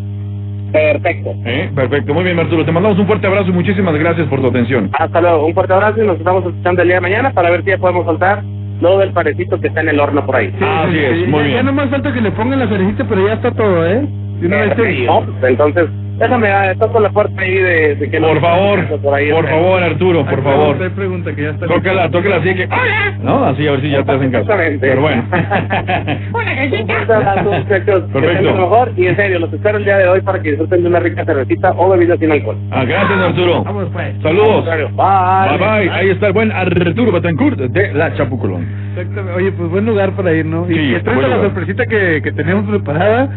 [0.71, 1.33] Perfecto.
[1.45, 1.71] ¿Eh?
[1.73, 2.13] Perfecto.
[2.13, 2.65] Muy bien, Arturo.
[2.65, 4.89] Te mandamos un fuerte abrazo y muchísimas gracias por tu atención.
[4.93, 5.45] Hasta luego.
[5.45, 7.77] Un fuerte abrazo y nos estamos escuchando el día de mañana para ver si ya
[7.77, 8.43] podemos soltar
[8.81, 10.53] lo del parecito que está en el horno por ahí.
[10.61, 11.55] Así es, muy ya, bien.
[11.55, 14.07] Ya no más falta que le pongan la cerecita, pero ya está todo, ¿eh?
[14.39, 15.21] De una vez te digo.
[15.21, 15.85] No, pues, entonces
[16.17, 18.19] Déjame, ah, toco la puerta ahí de, de que...
[18.19, 20.75] Por favor, por, ahí, por favor, Arturo, por favor.
[20.75, 21.67] Usted pregunta que ya está.
[21.67, 22.67] Tócala, tócala así que...
[23.21, 23.45] ¿No?
[23.45, 24.43] Así a ver si ya te hacen caso.
[24.43, 24.87] Exactamente.
[24.87, 25.23] Pero bueno.
[26.33, 26.57] Hola.
[26.57, 28.41] Que Perfecto.
[28.41, 30.89] lo mejor y en serio, los espero el día de hoy para que disfruten de
[30.89, 32.57] una rica cervecita o bebida sin alcohol.
[32.71, 33.63] Ah, gracias, Arturo.
[33.63, 34.15] Vamos pues.
[34.21, 34.65] Saludos.
[34.65, 35.57] Bye.
[35.57, 35.89] Bye, bye.
[35.91, 38.65] Ahí está el buen Arturo Betancourt de La Chapucolón.
[38.97, 39.33] Exactamente.
[39.33, 40.65] Oye, pues buen lugar para ir, ¿no?
[40.67, 43.29] Sí, y que buen la sorpresita que, que tenemos preparada,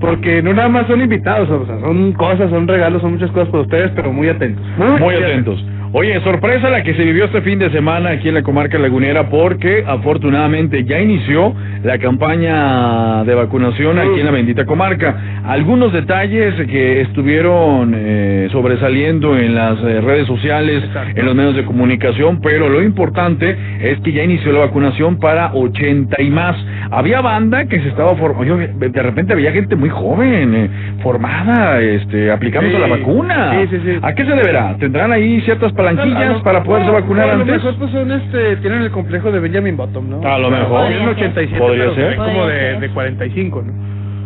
[0.00, 3.48] porque no nada más son invitados, o sea, son cosas, son regalos, son muchas cosas
[3.48, 4.64] para ustedes, pero muy atentos.
[5.00, 5.64] Muy atentos.
[5.96, 9.28] Oye, sorpresa la que se vivió este fin de semana aquí en la comarca lagunera
[9.30, 11.54] porque afortunadamente ya inició
[11.84, 15.42] la campaña de vacunación aquí en la bendita comarca.
[15.44, 20.82] Algunos detalles que estuvieron eh, sobresaliendo en las eh, redes sociales,
[21.14, 25.54] en los medios de comunicación, pero lo importante es que ya inició la vacunación para
[25.54, 26.56] 80 y más.
[26.90, 30.70] Había banda que se estaba formando, de repente había gente muy joven, eh,
[31.04, 32.80] formada, este, aplicándose Sí.
[32.82, 33.60] la vacuna.
[33.60, 33.98] Sí, sí, sí.
[34.02, 34.76] ¿A qué se deberá?
[34.80, 37.56] ¿Tendrán ahí ciertas palanquillas A lo- para poderse vacunar a lo antes?
[37.56, 40.28] mejor pues son este, tienen el complejo de Benjamin Button, ¿no?
[40.28, 40.86] A lo mejor.
[40.88, 42.16] Tienen 87, Podría ser.
[42.16, 43.72] como de, de 45, ¿no?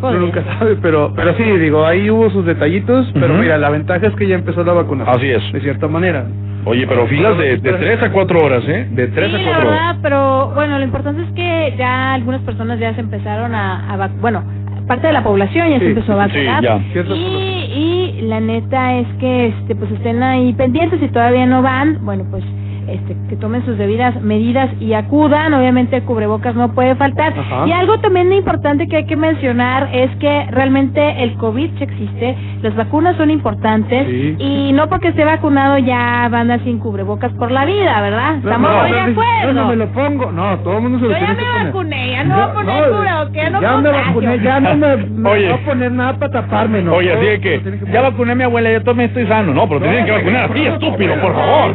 [0.00, 3.42] Uno nunca sabe, pero pero sí, digo, ahí hubo sus detallitos, pero Ujú.
[3.42, 5.16] mira, la ventaja es que ya empezó la vacunación.
[5.16, 5.52] Así es.
[5.52, 6.24] De cierta manera.
[6.64, 8.86] Oye, pero filas de, de 3 a 4 horas, ¿eh?
[8.92, 9.80] De 3 Sí, a la 4 horas.
[9.80, 13.96] verdad, pero bueno, lo importante es que ya algunas personas ya se empezaron a, a
[13.96, 14.44] vac- bueno,
[14.86, 16.62] parte de la población ya Sí, se empezó a sí, vacunar.
[16.62, 16.78] ya.
[16.92, 17.57] Ciertas y, y
[18.22, 22.44] la neta es que este pues estén ahí pendientes si todavía no van, bueno, pues
[22.88, 27.32] este que tomen sus debidas medidas y acudan, obviamente el cubrebocas no puede faltar.
[27.38, 27.66] Ajá.
[27.66, 32.74] Y algo también importante que hay que mencionar es que realmente el COVID existe, las
[32.76, 34.36] vacunas son importantes Sí.
[34.38, 38.36] y no porque esté vacunado ya van a sin cubrebocas por la vida, ¿verdad?
[38.36, 39.52] Estamos no, muy de no, acuerdo.
[39.52, 40.32] No, no me lo pongo.
[40.32, 41.66] No, todo el mundo se Yo lo ya tiene me que poner.
[41.66, 44.96] vacuné, ya no voy a poner cubrebocas, ya no ya me vacuné, ya no me,
[44.96, 45.48] me Oye.
[45.50, 46.94] voy a poner nada para taparme, ¿no?
[46.94, 49.52] Oye, así de que, tienen ya vacuné a mi abuela, yo también estoy sano.
[49.52, 51.74] No, pero te tienen que vacunar a ti, estúpido, por favor.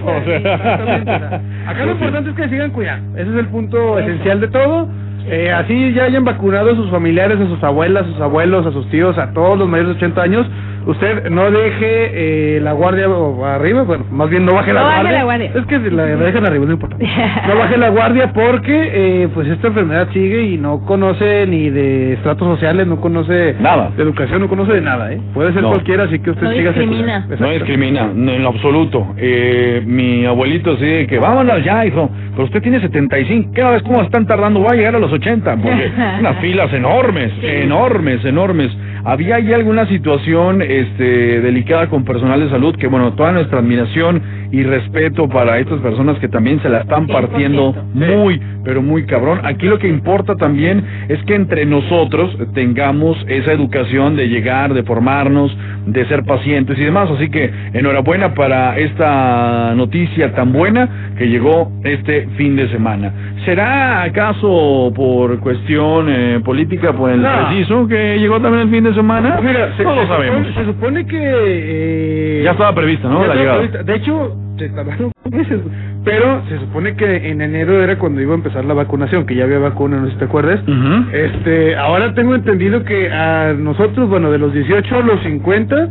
[1.03, 3.17] O sea, Acá lo importante es que sigan cuidando.
[3.17, 4.87] Ese es el punto esencial de todo.
[5.25, 8.71] Eh, así ya hayan vacunado a sus familiares, a sus abuelas, a sus abuelos, a
[8.71, 10.47] sus tíos, a todos los mayores de 80 años.
[10.85, 13.07] Usted no deje eh, la guardia
[13.55, 15.17] arriba, bueno, más bien no baje la No baje guardia.
[15.19, 15.51] la guardia.
[15.55, 16.97] Es que si la dejan arriba, no importa.
[17.47, 18.91] No baje la guardia porque
[19.23, 23.91] eh, pues esta enfermedad sigue y no conoce ni de estratos sociales, no conoce Nada.
[23.95, 25.21] de educación, no conoce de nada, ¿eh?
[25.33, 25.69] Puede ser No.
[25.69, 27.27] cualquiera, así que usted No siga discrimina.
[27.39, 29.07] No discrimina, no, en lo absoluto.
[29.17, 32.09] Eh, mi abuelito así de que, vámonos ya, hijo.
[32.31, 34.61] Pero usted tiene 75, ¿qué ves cómo están tardando?
[34.61, 38.71] Va a llegar a los 80, porque unas filas enormes, enormes, enormes.
[39.05, 44.21] Había ahí alguna situación este, delicada con personal de salud, que bueno, toda nuestra admiración
[44.51, 47.11] y respeto para estas personas que también se la están 100%.
[47.11, 49.41] partiendo muy, pero muy cabrón.
[49.43, 54.83] Aquí lo que importa también es que entre nosotros tengamos esa educación de llegar, de
[54.83, 55.55] formarnos,
[55.87, 57.09] de ser pacientes y demás.
[57.09, 63.11] Así que enhorabuena para esta noticia tan buena que llegó este fin de semana.
[63.45, 67.47] ¿Será acaso por cuestión eh, política, por el No.
[67.49, 69.37] preciso que llegó también el fin de semana?
[69.37, 70.47] Pues mira, se, no lo se sabemos.
[70.47, 71.19] supone- se supone que...
[71.21, 73.21] eh, Ya estaba prevista, ¿no?
[73.21, 73.57] ya La llegada.
[73.59, 73.83] prevista.
[73.83, 75.59] De hecho, se tardaron meses.
[76.05, 79.45] Pero se supone que en enero era cuando iba a empezar la vacunación, que ya
[79.45, 80.61] había vacuna, no sé si te acuerdas.
[80.67, 81.05] Ujú.
[81.13, 85.87] Este, ahora tengo entendido que a nosotros, bueno, de los 18 a los 50,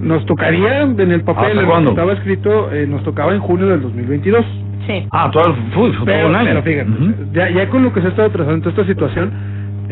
[0.00, 3.40] nos tocaría en el papel, ¿Hasta en lo que estaba escrito, eh, nos tocaba en
[3.40, 4.44] junio del 2022.
[4.86, 5.06] Sí.
[5.12, 6.48] Ah, todo, el- todo Pero, un año.
[6.48, 7.12] pero fíjate, Ujú.
[7.34, 9.30] ya, ya con lo que se ha estado trazando esta situación,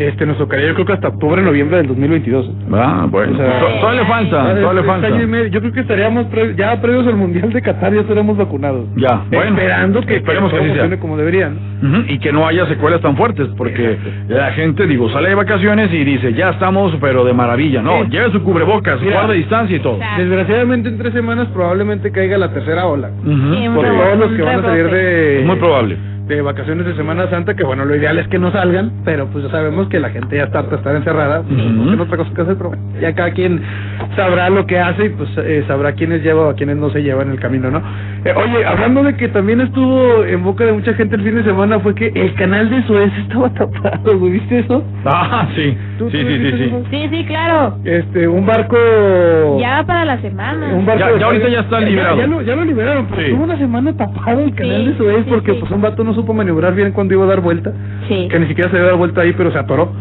[0.07, 2.51] este, nos tocaría yo creo que hasta octubre, noviembre del 2022.
[2.73, 3.35] Ah, bueno.
[3.35, 5.09] O sea, To- todavía le falta, todavía le falta.
[5.51, 8.87] Yo creo que estaríamos pre- ya previos al Mundial de Qatar, ya estaríamos vacunados.
[8.97, 9.57] Ya, bueno.
[9.57, 10.67] Esperando que, Esperemos que sea.
[10.67, 11.59] funcione como deberían.
[12.09, 13.97] Y que no haya secuelas tan fuertes, porque
[14.29, 17.81] la gente, digo, sale de vacaciones y dice, ya estamos, pero de maravilla.
[17.83, 18.11] No, Sí.
[18.11, 19.15] lleve su cubrebocas, Mira.
[19.15, 19.97] guarde distancia y todo.
[19.97, 20.23] Exacto.
[20.23, 23.11] Desgraciadamente en tres semanas probablemente caiga la tercera ola.
[23.25, 25.97] Sí, Por rebote, todos los que van a salir de, Es muy probable.
[26.37, 29.45] De vacaciones de Semana Santa, que bueno, lo ideal es que no salgan, pero pues
[29.45, 32.17] ya sabemos que la gente ya está harta de estar encerrada, pues, no tiene otra
[32.17, 33.61] cosa que hacer, pero bueno, ya cada quien
[34.17, 37.03] sabrá lo que hace y pues eh, sabrá quiénes lleva o a quiénes no se
[37.03, 37.79] lleva en el camino, ¿no?
[38.25, 41.45] Eh, oye, hablando de que también estuvo en boca de mucha gente el fin de
[41.45, 44.85] semana, fue que el canal de Suez estaba tapado, güey, ¿viste eso?
[45.05, 45.77] Ah, sí.
[45.99, 46.65] ¿Tú- Sí, tú sí, sí, sí.
[46.65, 46.83] eso?
[46.91, 47.77] Sí, sí, claro.
[47.85, 48.77] Este, un barco...
[49.61, 50.75] Ya va para la semana.
[50.75, 52.17] Un barco Ya- ahorita ya está liberado.
[52.19, 53.27] Ya, lo, ya lo liberaron, pero Sí.
[53.29, 55.59] estuvo una semana tapado el canal Sí, de Suez sí, porque sí.
[55.61, 57.73] pues un vato no supo maniobrar bien cuando iba a dar vuelta.
[58.09, 58.29] Sí.
[58.31, 59.93] Que ni siquiera se iba a dar vuelta ahí, pero se atoró.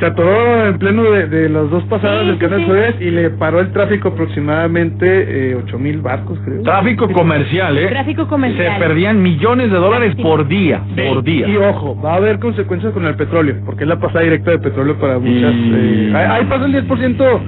[0.00, 2.66] Se atoró en pleno de, de las dos pasadas Sí, del sí, canal sí.
[2.66, 6.62] Suez y le paró el tráfico aproximadamente eh, ocho mil barcos, creo.
[6.62, 7.86] Tráfico comercial, ¿eh?
[7.88, 8.78] Tráfico Se comercial.
[8.78, 11.02] perdían millones de dólares por día, Sí.
[11.08, 11.46] por día.
[11.48, 14.58] Y ojo, va a haber consecuencias con el petróleo, porque es la pasada directa de
[14.58, 15.52] petróleo para muchas...
[15.54, 17.40] Y- eh, ahí ahí pasa el 10%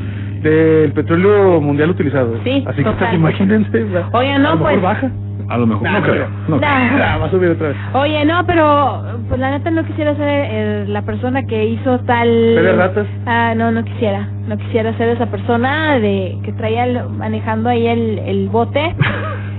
[0.42, 2.34] del petróleo mundial utilizado.
[2.44, 2.98] Sí, Así que total.
[2.98, 3.84] pues, imagínense.
[3.84, 4.82] va- Oye, a no, lo mejor pues.
[4.82, 5.10] baja.
[5.48, 6.26] A lo mejor, Nah, no creo.
[6.48, 6.88] No Nah.
[6.94, 7.04] creo.
[7.04, 7.76] Ah, va a subir otra vez.
[7.94, 12.28] Oye, no, pero pues la neta no quisiera ser eh, la persona que hizo tal...
[12.28, 13.06] ¿Fe de ratas?
[13.26, 14.28] Ah, no, no quisiera.
[14.48, 18.94] No quisiera ser esa persona de que traía el- manejando ahí el, el bote.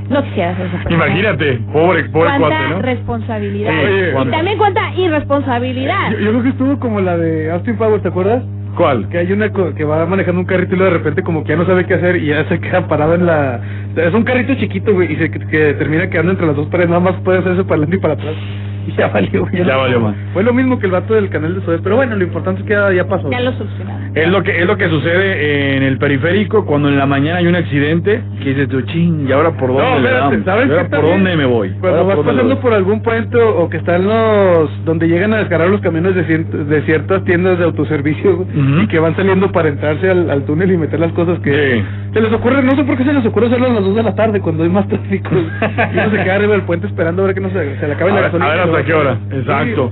[0.10, 0.96] No quisiera ser esa persona.
[1.06, 2.82] Imagínate, pobre, pobre Cuánta cuate, ¿no?
[2.82, 3.72] responsabilidad.
[3.72, 6.12] Oye, y también cuánta irresponsabilidad.
[6.12, 8.44] Yo, yo creo que estuvo como la de Austin Powers, ¿te acuerdas?
[8.76, 9.08] ¿Cuál?
[9.10, 11.56] Que hay una que va manejando un carrito y luego de repente como que ya
[11.56, 13.62] no sabe qué hacer y ya se queda parado en la...
[13.96, 16.90] Es un carrito chiquito, güey, y se que, que termina quedando entre las dos paredes,
[16.90, 18.36] nada más puede hacerse para adelante y para atrás.
[18.98, 19.48] Ya valió.
[19.52, 20.16] Ya valió más.
[20.34, 22.68] Fue lo mismo que el vato del canal de Suez, pero bueno, lo importante es
[22.68, 23.30] que ya, ya pasó.
[23.32, 24.16] Ya lo solucionaron.
[24.16, 27.48] Es lo que es lo que sucede en el periférico cuando en la mañana hay
[27.48, 30.46] un accidente que dices tú, ching, ¿y ahora por dónde No, le espérate, damos?
[30.46, 31.70] ¿sabes ¿Y ahora por dónde me voy?
[31.80, 35.70] Cuando ¿Ahora vas pasando por algún puente o que están los donde llegan a descargar
[35.70, 38.46] los camiones de, de ciertas tiendas de autoservicio
[38.84, 42.22] y que van saliendo para entrarse al, al túnel y meter las cosas que se
[42.22, 44.16] les ocurre, no sé por qué se les ocurre hacerlo a las 2 de la
[44.16, 47.36] tarde cuando hay más tráfico y uno se queda arriba del puente esperando a ver
[47.36, 48.50] que no se, se le acabe A la ver- gasolina.
[48.74, 49.18] Hasta qué hora.
[49.32, 49.92] Exacto.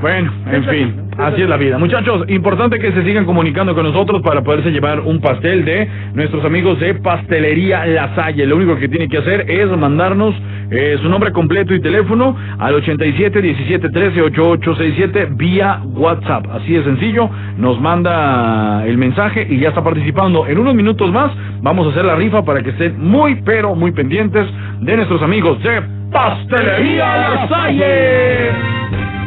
[0.00, 1.78] Bueno, en fin, así es la vida.
[1.78, 6.44] Muchachos, importante que se sigan comunicando con nosotros para poderse llevar un pastel de nuestros
[6.44, 8.46] amigos de Pastelería La Salle.
[8.46, 10.34] Lo único que tiene que hacer es mandarnos
[10.70, 16.44] eh, su nombre completo y teléfono al 87 17 13 8867 vía WhatsApp.
[16.52, 20.46] Así de sencillo, nos manda el mensaje y ya está participando.
[20.46, 21.32] En unos minutos más
[21.62, 24.46] vamos a hacer la rifa para que estén muy, pero muy pendientes
[24.80, 28.50] de nuestros amigos de Pastelería La Salle.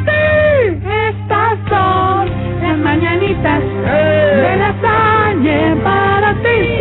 [0.06, 2.30] Estas son
[2.62, 6.78] las mañanitas de la Salle para ti.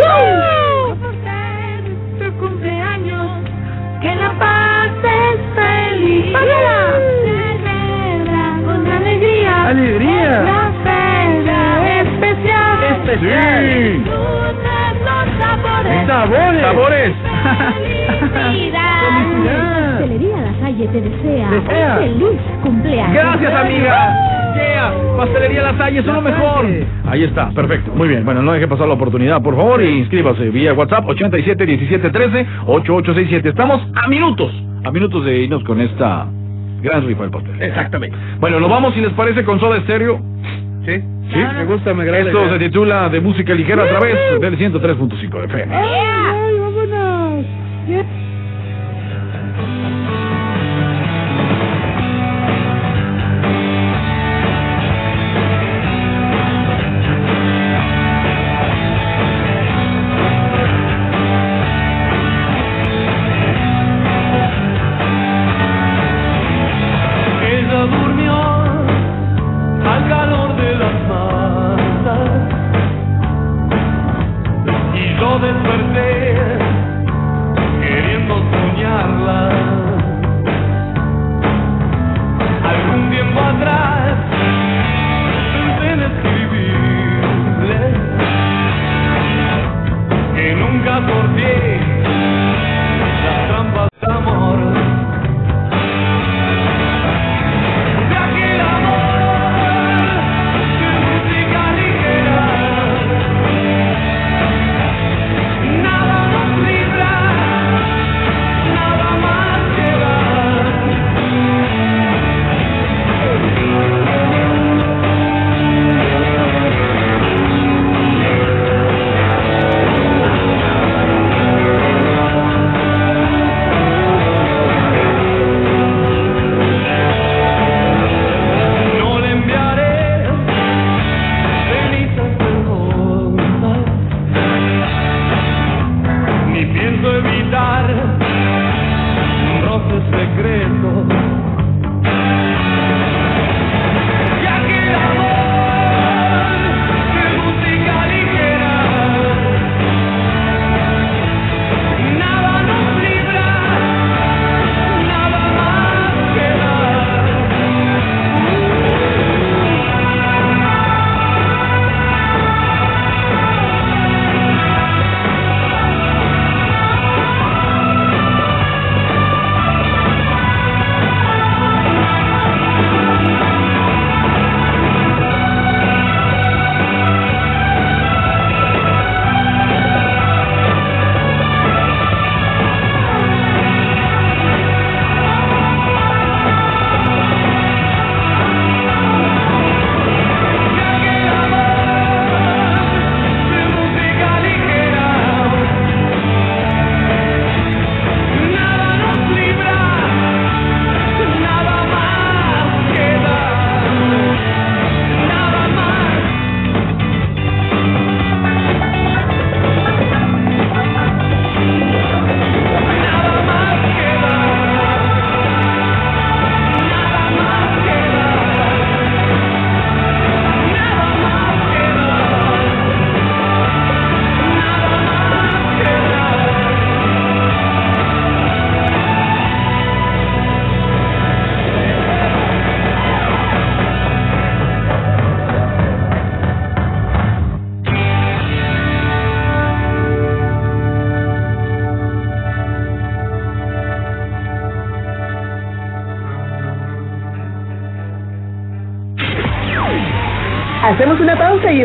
[2.20, 3.28] Tu cumpleaños,
[4.02, 6.38] que la pases feliz.
[6.38, 9.68] Celebra con alegría.
[9.68, 10.42] ¡Alegría!
[10.44, 10.72] La
[12.02, 12.84] especial.
[12.84, 13.62] Especial.
[13.70, 14.04] Sí.
[16.08, 16.08] Sabores.
[16.08, 16.62] ¡Sabores!
[16.62, 17.14] ¡Sabores!
[20.80, 21.94] Salle te desea, Desea.
[21.94, 23.14] un feliz cumpleaños.
[23.14, 24.26] Gracias, amiga.
[24.56, 24.94] Yeah.
[25.18, 26.66] Pastelería La Salle, son lo mejor.
[27.08, 27.92] Ahí está, perfecto.
[27.94, 28.24] Muy bien.
[28.26, 32.48] Bueno, no deje pasar la oportunidad, por favor, y inscríbase vía WhatsApp 87 17 13
[32.66, 33.50] 8867.
[33.50, 34.52] Estamos a minutos,
[34.86, 36.26] a minutos de irnos con esta
[36.82, 37.62] gran rifa del pastel.
[37.62, 38.16] Exactamente.
[38.40, 40.20] Bueno, nos vamos, si les parece, con Soda Stereo.
[40.86, 41.38] Sí, Sí.
[41.58, 42.22] me gusta, me agrada.
[42.24, 45.76] Esto se titula de música ligera a través del 103.5 de FM.
[45.76, 47.46] Ay, vámonos.
[47.88, 48.04] Ella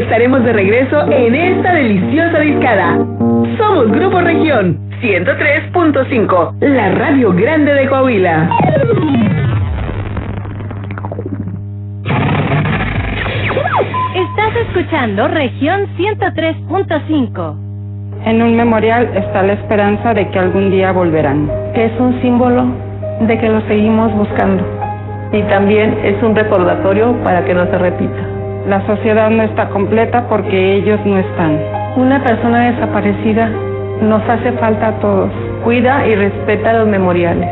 [0.04, 2.98] estaremos de regreso en esta deliciosa discada.
[3.56, 8.50] Somos Grupo Región 103.5, la radio grande de Coahuila.
[14.14, 17.56] Estás escuchando región 103.5.
[18.26, 21.50] En un memorial está la esperanza de que algún día volverán.
[21.74, 22.66] Es un símbolo
[23.20, 24.62] de que lo seguimos buscando.
[25.32, 28.43] Y también es un recordatorio para que no se repita.
[28.66, 31.60] La sociedad no está completa porque ellos no están.
[31.96, 33.50] Una persona desaparecida
[34.00, 35.30] nos hace falta a todos.
[35.62, 37.48] Cuida y respeta los memoriales.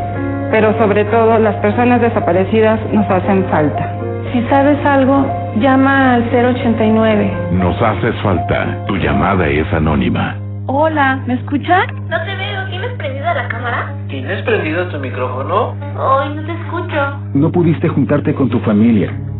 [0.49, 3.95] Pero sobre todo las personas desaparecidas nos hacen falta.
[4.31, 5.25] Si sabes algo,
[5.59, 7.31] llama al 089.
[7.51, 8.83] Nos haces falta.
[8.87, 10.35] Tu llamada es anónima.
[10.65, 11.87] Hola, ¿me escuchan?
[12.09, 12.65] No te veo.
[12.69, 13.93] ¿Tienes prendida la cámara?
[14.07, 15.75] ¿Tienes prendido tu micrófono?
[15.95, 17.19] Ay, no te escucho.
[17.35, 19.11] No pudiste juntarte con tu familia,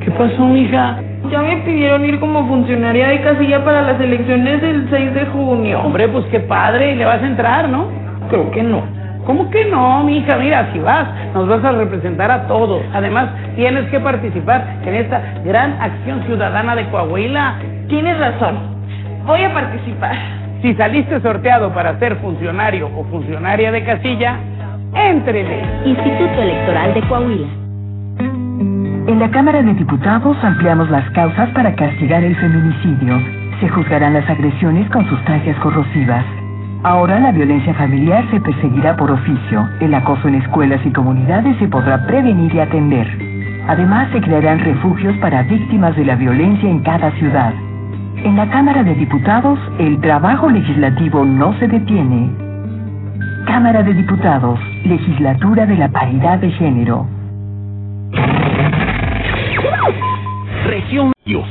[0.00, 0.98] ¿Qué pasó, mija?
[1.30, 5.80] Ya me pidieron ir como funcionaria de casilla para las elecciones del 6 de junio.
[5.80, 7.86] Hombre, pues qué padre, le vas a entrar, ¿no?
[8.28, 8.82] Creo que no.
[9.24, 10.36] ¿Cómo que no, mija?
[10.36, 12.82] Mira, si vas, nos vas a representar a todos.
[12.92, 17.54] Además, tienes que participar en esta gran acción ciudadana de Coahuila.
[17.88, 18.58] Tienes razón.
[19.24, 20.16] Voy a participar.
[20.60, 24.38] Si saliste sorteado para ser funcionario o funcionaria de casilla,
[24.94, 25.62] éntrele.
[25.84, 27.61] Instituto Electoral de Coahuila.
[29.08, 33.20] En la Cámara de Diputados ampliamos las causas para castigar el feminicidio.
[33.58, 36.24] Se juzgarán las agresiones con sustancias corrosivas.
[36.84, 39.68] Ahora la violencia familiar se perseguirá por oficio.
[39.80, 43.08] El acoso en escuelas y comunidades se podrá prevenir y atender.
[43.66, 47.52] Además, se crearán refugios para víctimas de la violencia en cada ciudad.
[48.22, 52.30] En la Cámara de Diputados, el trabajo legislativo no se detiene.
[53.46, 57.08] Cámara de Diputados, Legislatura de la Paridad de Género.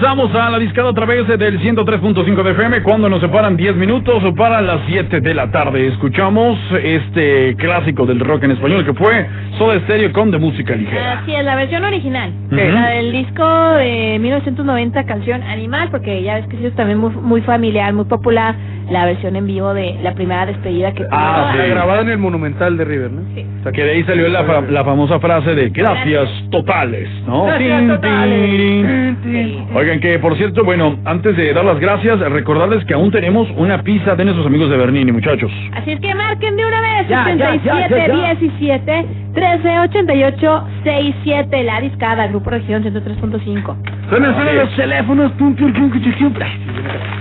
[0.00, 4.22] Regresamos a la discada a través del 103.5 de FM cuando nos separan 10 minutos
[4.36, 5.88] para las 7 de la tarde.
[5.88, 9.26] Escuchamos este clásico del rock en español que fue
[9.58, 11.18] Soda Stereo con de música ligera.
[11.18, 12.32] Así es, la versión original.
[12.46, 12.54] Ujú.
[12.54, 17.40] La del disco de 1990, canción Animal, porque ya ves que es también muy, muy
[17.40, 18.54] familiar, muy popular.
[18.90, 21.62] La versión en vivo de la primera despedida que Ah, tuvo.
[21.62, 21.70] sí.
[21.70, 23.22] Grabada en el Monumental de River, ¿no?
[23.34, 23.44] Sí.
[23.72, 27.44] Que de ahí salió la, fa- la famosa frase de gracias totales, ¿no?
[27.44, 28.50] Gracias Tin, totales.
[28.50, 29.66] tin, tin.
[29.76, 33.82] Oigan, que por cierto, bueno, antes de dar las gracias, recordarles que aún tenemos una
[33.82, 35.50] pizza de nuestros amigos de Bernini, muchachos.
[35.74, 37.08] Así es que marquen de una vez.
[37.08, 38.34] Ya, ya, ya, 67 ya, ya.
[38.34, 43.76] 17 13 88 67 La Discada, Grupo Región 103.5.
[44.08, 45.32] Suenan, suenan los teléfonos.
[45.32, 46.42] Pum, pum, pum, pum, pum, pum.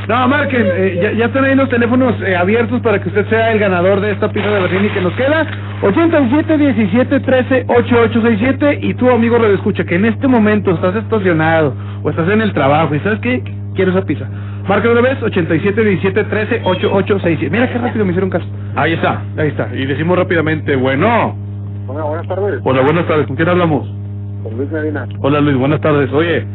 [0.08, 3.52] No, marquen, eh, ya, ya están ahí los teléfonos eh, abiertos para que usted sea
[3.52, 5.46] el ganador de esta pizza de Berlini que nos queda.
[5.82, 11.74] 87 17 13 8867 y tú, amigo Radio Escucha, que en este momento estás estacionado
[12.04, 13.44] o estás en el trabajo y sabes qué,
[13.76, 14.26] quiero esa pizza.
[14.68, 17.50] Marca una vez 87 17 13 8867.
[17.50, 18.46] Mira qué rápido me hicieron caso.
[18.76, 19.22] Ahí está.
[19.38, 19.70] Ahí está.
[19.74, 21.36] Y decimos rápidamente, bueno.
[21.88, 22.62] Bueno, buenas tardes.
[22.64, 23.28] Hola, buenas tardes.
[23.28, 23.88] ¿Con quién hablamos?
[24.44, 25.08] Con Luis Medina.
[25.22, 26.12] Hola Luis, buenas tardes.
[26.14, 26.46] Oye,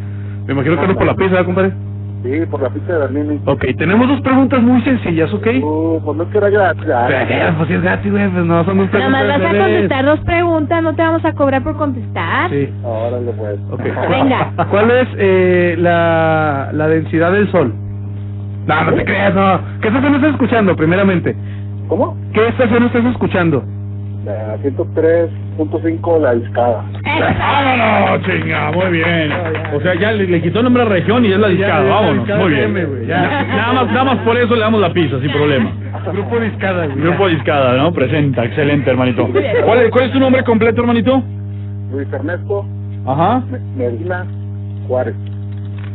[0.46, 1.72] me imagino que no por la pizza, ¿eh, compadre.
[2.23, 3.41] Sí, por la pizza de Bernini.
[3.47, 5.47] Ok, tenemos dos preguntas muy sencillas, ¿ok?
[5.62, 6.85] Uh, pues no es que era gratis.
[6.95, 7.07] ah.
[7.09, 7.57] Pero.
[7.57, 9.53] Pues si es gratis, güey, pues no, son dos Nada más preguntas.
[9.53, 12.51] vas a contestar dos preguntas, no te vamos a cobrar por contestar.
[12.51, 12.68] Sí.
[12.85, 13.59] Órale, pues.
[13.70, 13.83] Ok.
[14.09, 14.53] Venga.
[14.70, 17.73] ¿Cuál es eh, la, la densidad del Sol?
[18.66, 19.59] No, no te creas, no.
[19.81, 21.35] ¿Qué estación estás escuchando, primeramente?
[21.89, 22.16] ¿Cómo?
[22.33, 23.64] ¿Qué estación estás escuchando?
[24.25, 26.85] La 103.5 La Discada.
[27.05, 28.70] ¡Vámonos, chinga!
[28.70, 29.33] Muy bien.
[29.75, 31.83] O sea, ya le, le quitó el nombre a región y es la discada.
[31.83, 32.29] Vámonos.
[32.39, 33.09] Muy bien.
[33.09, 35.73] Nada más, nada más por eso le damos la pizza, sin problema.
[36.12, 36.99] Grupo Discada, güey.
[37.01, 37.93] Grupo Discada, ¿no?
[37.93, 38.45] Presenta.
[38.45, 39.29] Excelente, hermanito.
[39.64, 41.23] ¿Cuál es, cuál es tu nombre completo, hermanito?
[41.91, 42.64] Luis Ernesto
[43.07, 43.43] Ajá.
[43.77, 44.25] Medina
[44.87, 45.14] Juárez.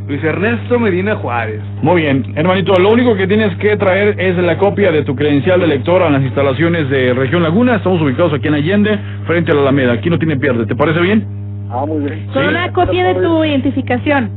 [0.07, 1.61] Luis Ernesto Medina Juárez.
[1.81, 5.59] Muy bien, hermanito, lo único que tienes que traer es la copia de tu credencial
[5.59, 7.75] de lector a las instalaciones de Región Laguna.
[7.75, 9.91] Estamos ubicados aquí en Allende, frente a la Alameda.
[9.93, 10.65] Aquí no tiene pierde.
[10.65, 11.27] ¿Te parece bien?
[11.69, 12.25] Ah, muy bien.
[12.33, 14.29] Con una copia de tu identificación.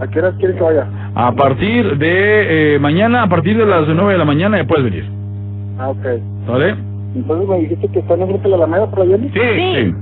[0.00, 0.88] ¿A qué horas quieres que vaya?
[1.14, 4.84] A partir de eh, mañana, a partir de las 9 de la mañana, ya puedes
[4.84, 5.04] venir.
[5.78, 6.06] Ah, ok.
[6.48, 6.74] ¿Vale?
[7.14, 9.16] Entonces me dijiste que está en el grupo de la Alameda por allá.
[9.16, 9.30] Sí.
[9.32, 9.94] Sí.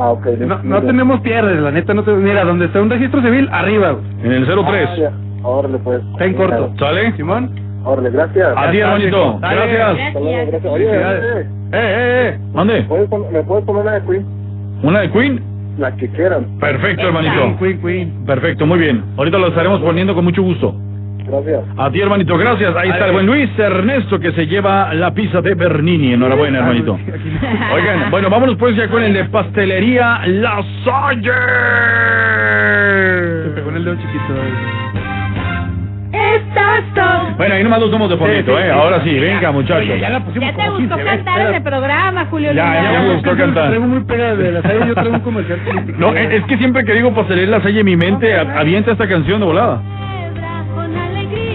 [0.00, 0.26] Ah, ok.
[0.64, 2.10] No, tenemos pierdes, la neta no te...
[2.12, 3.90] Mira, donde está un registro civil, arriba.
[3.92, 4.04] güey.
[4.24, 4.88] En el 03.
[4.90, 5.12] Ah, ya.
[5.42, 6.02] Órale, pues.
[6.12, 6.72] Está en corto.
[6.78, 7.12] ¿Sale?
[7.16, 7.50] Simón.
[7.84, 8.48] Órale, gracias.
[8.56, 9.38] A ti, hermanito.
[9.40, 9.56] Dale.
[9.56, 10.06] Gracias.
[10.08, 10.72] Hasta luego, gracias.
[10.72, 11.24] Oye, Felicidades.
[11.24, 12.38] oye, Eh, eh, eh.
[12.54, 12.82] Mande.
[12.82, 14.26] ¿puedes pon- ¿me puedes poner una de Queen?
[14.82, 15.40] ¿Una de Queen?
[15.78, 16.58] La que quieran.
[16.58, 17.56] Perfecto, hermanito.
[17.58, 18.24] Queen, Queen.
[18.26, 19.04] Perfecto, muy bien.
[19.16, 20.74] Ahorita lo estaremos poniendo con mucho gusto.
[21.30, 21.62] Gracias.
[21.76, 22.74] A ti, hermanito, gracias.
[22.76, 26.12] Ahí está el buen Luis Ernesto que se lleva la pizza de Bernini.
[26.14, 26.98] Enhorabuena, hermanito.
[27.74, 31.32] Oigan, bueno, vámonos pues ya con el de pastelería La Salle.
[33.44, 34.34] Se pegó en el dedo chiquito.
[36.94, 37.36] Son.
[37.36, 38.70] Bueno, ahí nomás lo somos de fondito, ¿eh?
[38.70, 39.82] Ahora sí, venga, muchachos.
[39.88, 42.92] Oye, ya la pusimos Ya te como gustó 15 cantar ese programa, Julio Ya, Luna.
[42.92, 43.66] ya me gustó cantar.
[43.68, 45.58] Traigo muy pegada de la salle, yo traigo un comercial.
[45.98, 49.06] No, es, es que siempre que digo pastelería La Salle, mi mente a- avienta esta
[49.06, 49.80] canción de volada.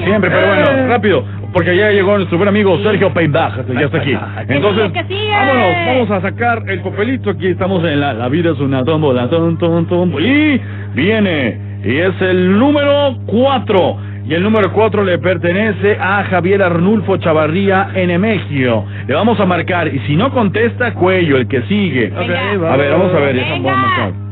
[0.06, 4.18] Siempre, pero bueno, rápido, porque ya llegó nuestro buen amigo Sergio Peindaj, ya está aquí.
[4.47, 7.32] Entonces, vámonos, vamos a sacar el papelito.
[7.32, 10.60] Aquí estamos en la, la vida es una tómbola, tom, tom, tom, y
[10.93, 13.97] viene, y es el número 4.
[14.28, 18.84] Y el número 4 le pertenece a Javier Arnulfo Chavarría en México.
[19.08, 22.08] Le vamos a marcar, y si no contesta, cuello, el que sigue.
[22.08, 22.74] Venga.
[22.74, 23.49] A ver, vamos a ver, Venga.
[23.51, 24.24] vamos a marcar.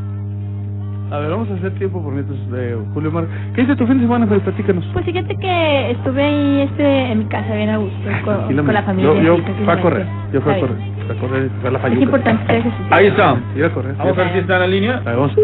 [1.14, 3.26] A ver, vamos a hacer tiempo por mientras de Julio Mar.
[3.54, 4.40] ¿Qué hice tu fin de semana, Fede?
[4.40, 4.84] Platícanos.
[4.94, 8.64] Pues fíjate que estuve ahí este, en mi casa bien a gusto con, Tranquilamente.
[8.64, 9.14] con la familia.
[9.22, 10.08] Yo, yo fui a correr.
[10.34, 10.76] Yo fui a correr.
[11.12, 11.52] a correr.
[11.66, 12.72] A la Es importante hacer.
[12.90, 13.38] Ahí está.
[13.56, 13.96] Ir a correr.
[13.96, 15.02] Vamos a ver si está en la línea.
[15.06, 15.36] Ahí vamos.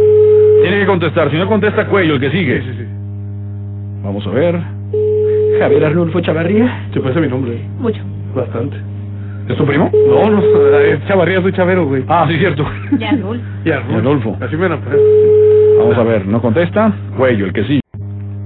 [0.64, 2.62] Tiene que contestar, si no contesta, cuello, el que sigue.
[2.64, 2.86] Sí, sí, sí.
[4.04, 4.60] Vamos a ver.
[5.60, 6.88] Javier Arnulfo Chavarría.
[6.92, 7.64] Se parece mi nombre.
[7.78, 8.02] Mucho.
[8.34, 8.89] Bastante.
[9.50, 9.90] ¿Es tu primo?
[10.08, 10.40] No, no,
[10.78, 12.04] es Chavarría, soy chavero, güey.
[12.08, 12.64] Ah, sí, cierto.
[13.00, 13.42] Ya, Rul.
[13.66, 14.38] Y Y Arnulfo.
[14.40, 15.00] Así me van a poner.
[15.80, 16.92] Vamos a ver, no contesta.
[17.18, 17.80] Cuello, el que sigue.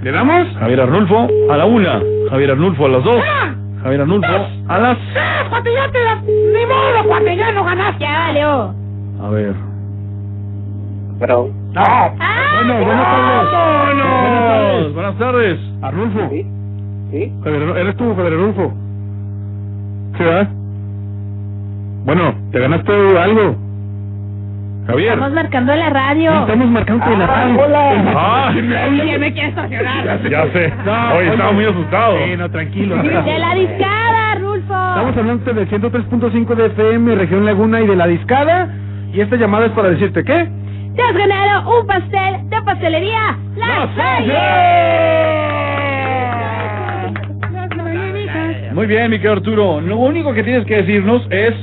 [0.01, 0.47] ¿Le damos?
[0.57, 2.01] Javier Arnulfo a la una.
[2.29, 3.21] Javier Arnulfo a las dos.
[3.83, 4.31] Javier Arnulfo
[4.69, 4.97] a las...
[5.17, 6.15] ¡Ah, cuate, ya te la...
[6.21, 7.99] Ni modo, cuate, ya no ganaste.
[8.01, 8.73] Ya valió.
[9.21, 9.53] A ver.
[11.19, 11.81] Pero, ¡No!
[11.81, 12.61] ¡Ah!
[12.63, 13.51] Bueno, buenas tardes.
[13.51, 14.93] ¡Vámonos!
[14.93, 15.59] Buenas tardes.
[15.81, 16.29] Arnulfo.
[16.29, 16.45] ¿sí?
[17.11, 17.33] ¿Sí?
[17.43, 18.73] Javier, ¿Eres tú, Javier Arnulfo?
[20.17, 20.47] ¿Sí, verdad?
[22.05, 23.55] Bueno, te ganaste algo.
[24.87, 25.13] Javier.
[25.13, 26.41] Estamos marcando la radio.
[26.41, 27.61] Estamos marcando en la radio.
[28.17, 28.99] ¡Ay!
[29.01, 30.29] Oye, me quiere estacionar.
[30.29, 30.73] Ya sé.
[30.85, 32.17] No, Hoy estaba muy asustado.
[32.17, 32.97] Sí, no, tranquilo.
[32.97, 34.73] De la discada, Rulfo.
[34.73, 38.67] Estamos hablando del 103.5 de FM, Región Laguna y de la Discada.
[39.13, 40.49] Y esta llamada es para decirte qué.
[40.95, 44.33] Te has ganado un pastel de pastelería La Salle.
[48.73, 49.79] Muy bien, mi querido Arturo.
[49.79, 51.53] Lo único que tienes que decirnos es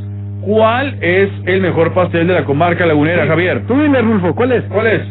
[0.40, 3.62] cuál es el mejor pastel de la comarca lagunera, Javier.
[3.66, 4.64] Tú dime, Rulfo, ¿cuál es?
[4.64, 5.02] ¿Cuál es?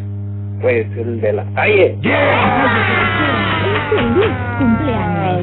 [0.62, 1.96] Pues el de la calle.
[3.90, 5.42] Feliz cumpleaños.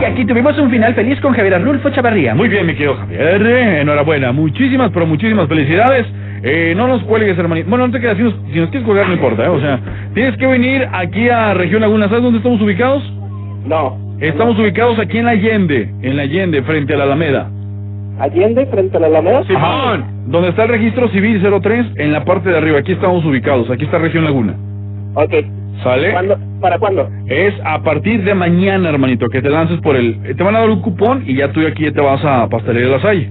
[0.00, 2.34] Y aquí tuvimos un final feliz con Javier Arnulfo Chavarría.
[2.34, 3.42] Muy bien, mi querido Javier.
[3.80, 4.32] Enhorabuena.
[4.32, 6.06] Muchísimas, pero muchísimas felicidades.
[6.42, 7.68] Eh, no nos cuelgues, hermanito.
[7.68, 8.16] Bueno, no te quedas.
[8.16, 9.44] Si nos, si nos quieres colgar, no importa.
[9.44, 9.48] ¿eh?
[9.48, 9.78] O sea,
[10.14, 12.08] tienes que venir aquí a Región Laguna.
[12.08, 13.02] ¿Sabes dónde estamos ubicados?
[13.66, 13.98] No.
[14.20, 15.90] Estamos ubicados aquí en la Allende.
[16.00, 17.50] En la Allende, frente a la Alameda.
[18.20, 19.42] Allende, frente a la Alameda.
[19.56, 20.04] Ajá.
[20.26, 22.78] Donde está el registro civil 03, en la parte de arriba.
[22.78, 23.70] Aquí estamos ubicados.
[23.70, 24.54] Aquí está Región Laguna.
[25.14, 25.34] Ok.
[25.82, 26.12] ¿Sale?
[26.12, 26.38] ¿Cuándo?
[26.60, 27.08] ¿Para cuándo?
[27.26, 30.20] Es a partir de mañana, hermanito, que te lances por el...
[30.36, 32.90] Te van a dar un cupón y ya tú aquí ya te vas a Pastelería
[32.90, 33.30] La Salle.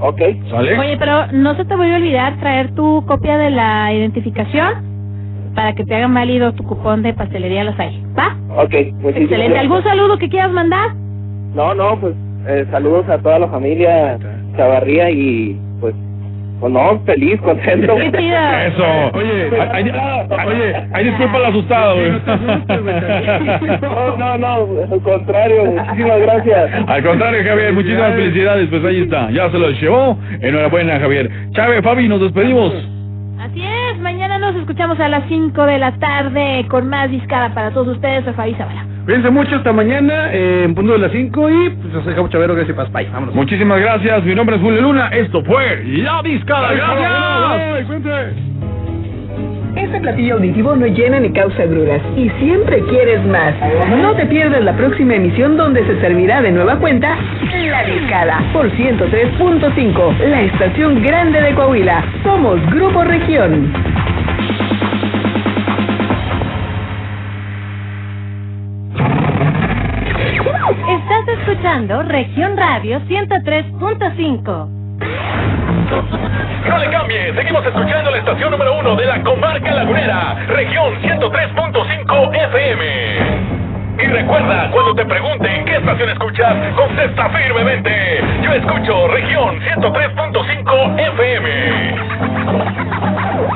[0.00, 0.20] Ok.
[0.50, 0.78] ¿Sale?
[0.78, 4.96] Oye, pero no se te vaya a olvidar traer tu copia de la identificación
[5.54, 8.02] para que te hagan válido tu cupón de pastelería Los Hay.
[8.18, 8.36] ¿Va?
[8.56, 8.72] Ok.
[8.72, 9.36] muchísimas Excelente.
[9.36, 9.60] gracias.
[9.60, 10.94] ¿Algún saludo que quieras mandar?
[11.54, 12.14] No, no, pues
[12.46, 14.18] eh, saludos a toda la familia
[14.56, 15.94] Chavarría y pues,
[16.60, 17.96] pues no, feliz, contento.
[17.96, 18.38] Qué chido.
[18.38, 18.84] Eso.
[19.12, 22.12] Oye, ay, ay, oye, ay, disculpa el asustado, güey.
[23.80, 24.54] No, no, no,
[24.90, 26.70] al contrario, muchísimas gracias.
[26.86, 28.68] Al contrario, Javier, muchísimas felicidades.
[28.68, 30.18] Pues ahí está, ya se lo llevó.
[30.40, 31.30] Enhorabuena, Javier.
[31.52, 32.72] Chávez, Fabi, nos despedimos.
[33.40, 34.00] Así es.
[34.00, 38.24] Mañana nos escuchamos a las 5 de la tarde con más discada para todos ustedes.
[38.24, 38.95] Soy Fabi Zavala.
[39.06, 42.56] Cuídense mucho hasta mañana, eh, en punto de las 5 y pues nos dejamos chavero,
[42.56, 42.90] gracias Paz.
[42.92, 43.36] Bye, vámonos.
[43.36, 44.24] Muchísimas gracias.
[44.24, 45.08] Mi nombre es Julio Luna.
[45.12, 46.70] Esto fue La Discada.
[46.70, 47.86] Ay, Gracias.
[47.86, 48.10] cuente.
[49.76, 53.54] Este platillo auditivo no llena ni causa gruras y siempre quieres más.
[54.02, 57.16] No te pierdas la próxima emisión donde se servirá de nueva cuenta
[57.70, 62.04] La Discada por 103.5, la estación grande de Coahuila.
[62.24, 63.70] Somos Grupo Región.
[71.76, 74.68] Escuchando Región Radio 103.5.
[76.68, 82.34] No le cambie, seguimos escuchando la estación número uno de la comarca lagunera, región 103.5
[82.34, 82.84] FM.
[83.98, 88.22] Y recuerda, cuando te pregunten qué estación escuchas, contesta firmemente.
[88.42, 91.96] Yo escucho región 103.5 FM.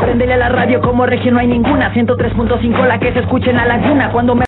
[0.00, 1.92] Préndele a la radio como región, no hay ninguna.
[1.92, 4.10] 103.5 la que se escucha en la laguna.
[4.10, 4.38] Cuando me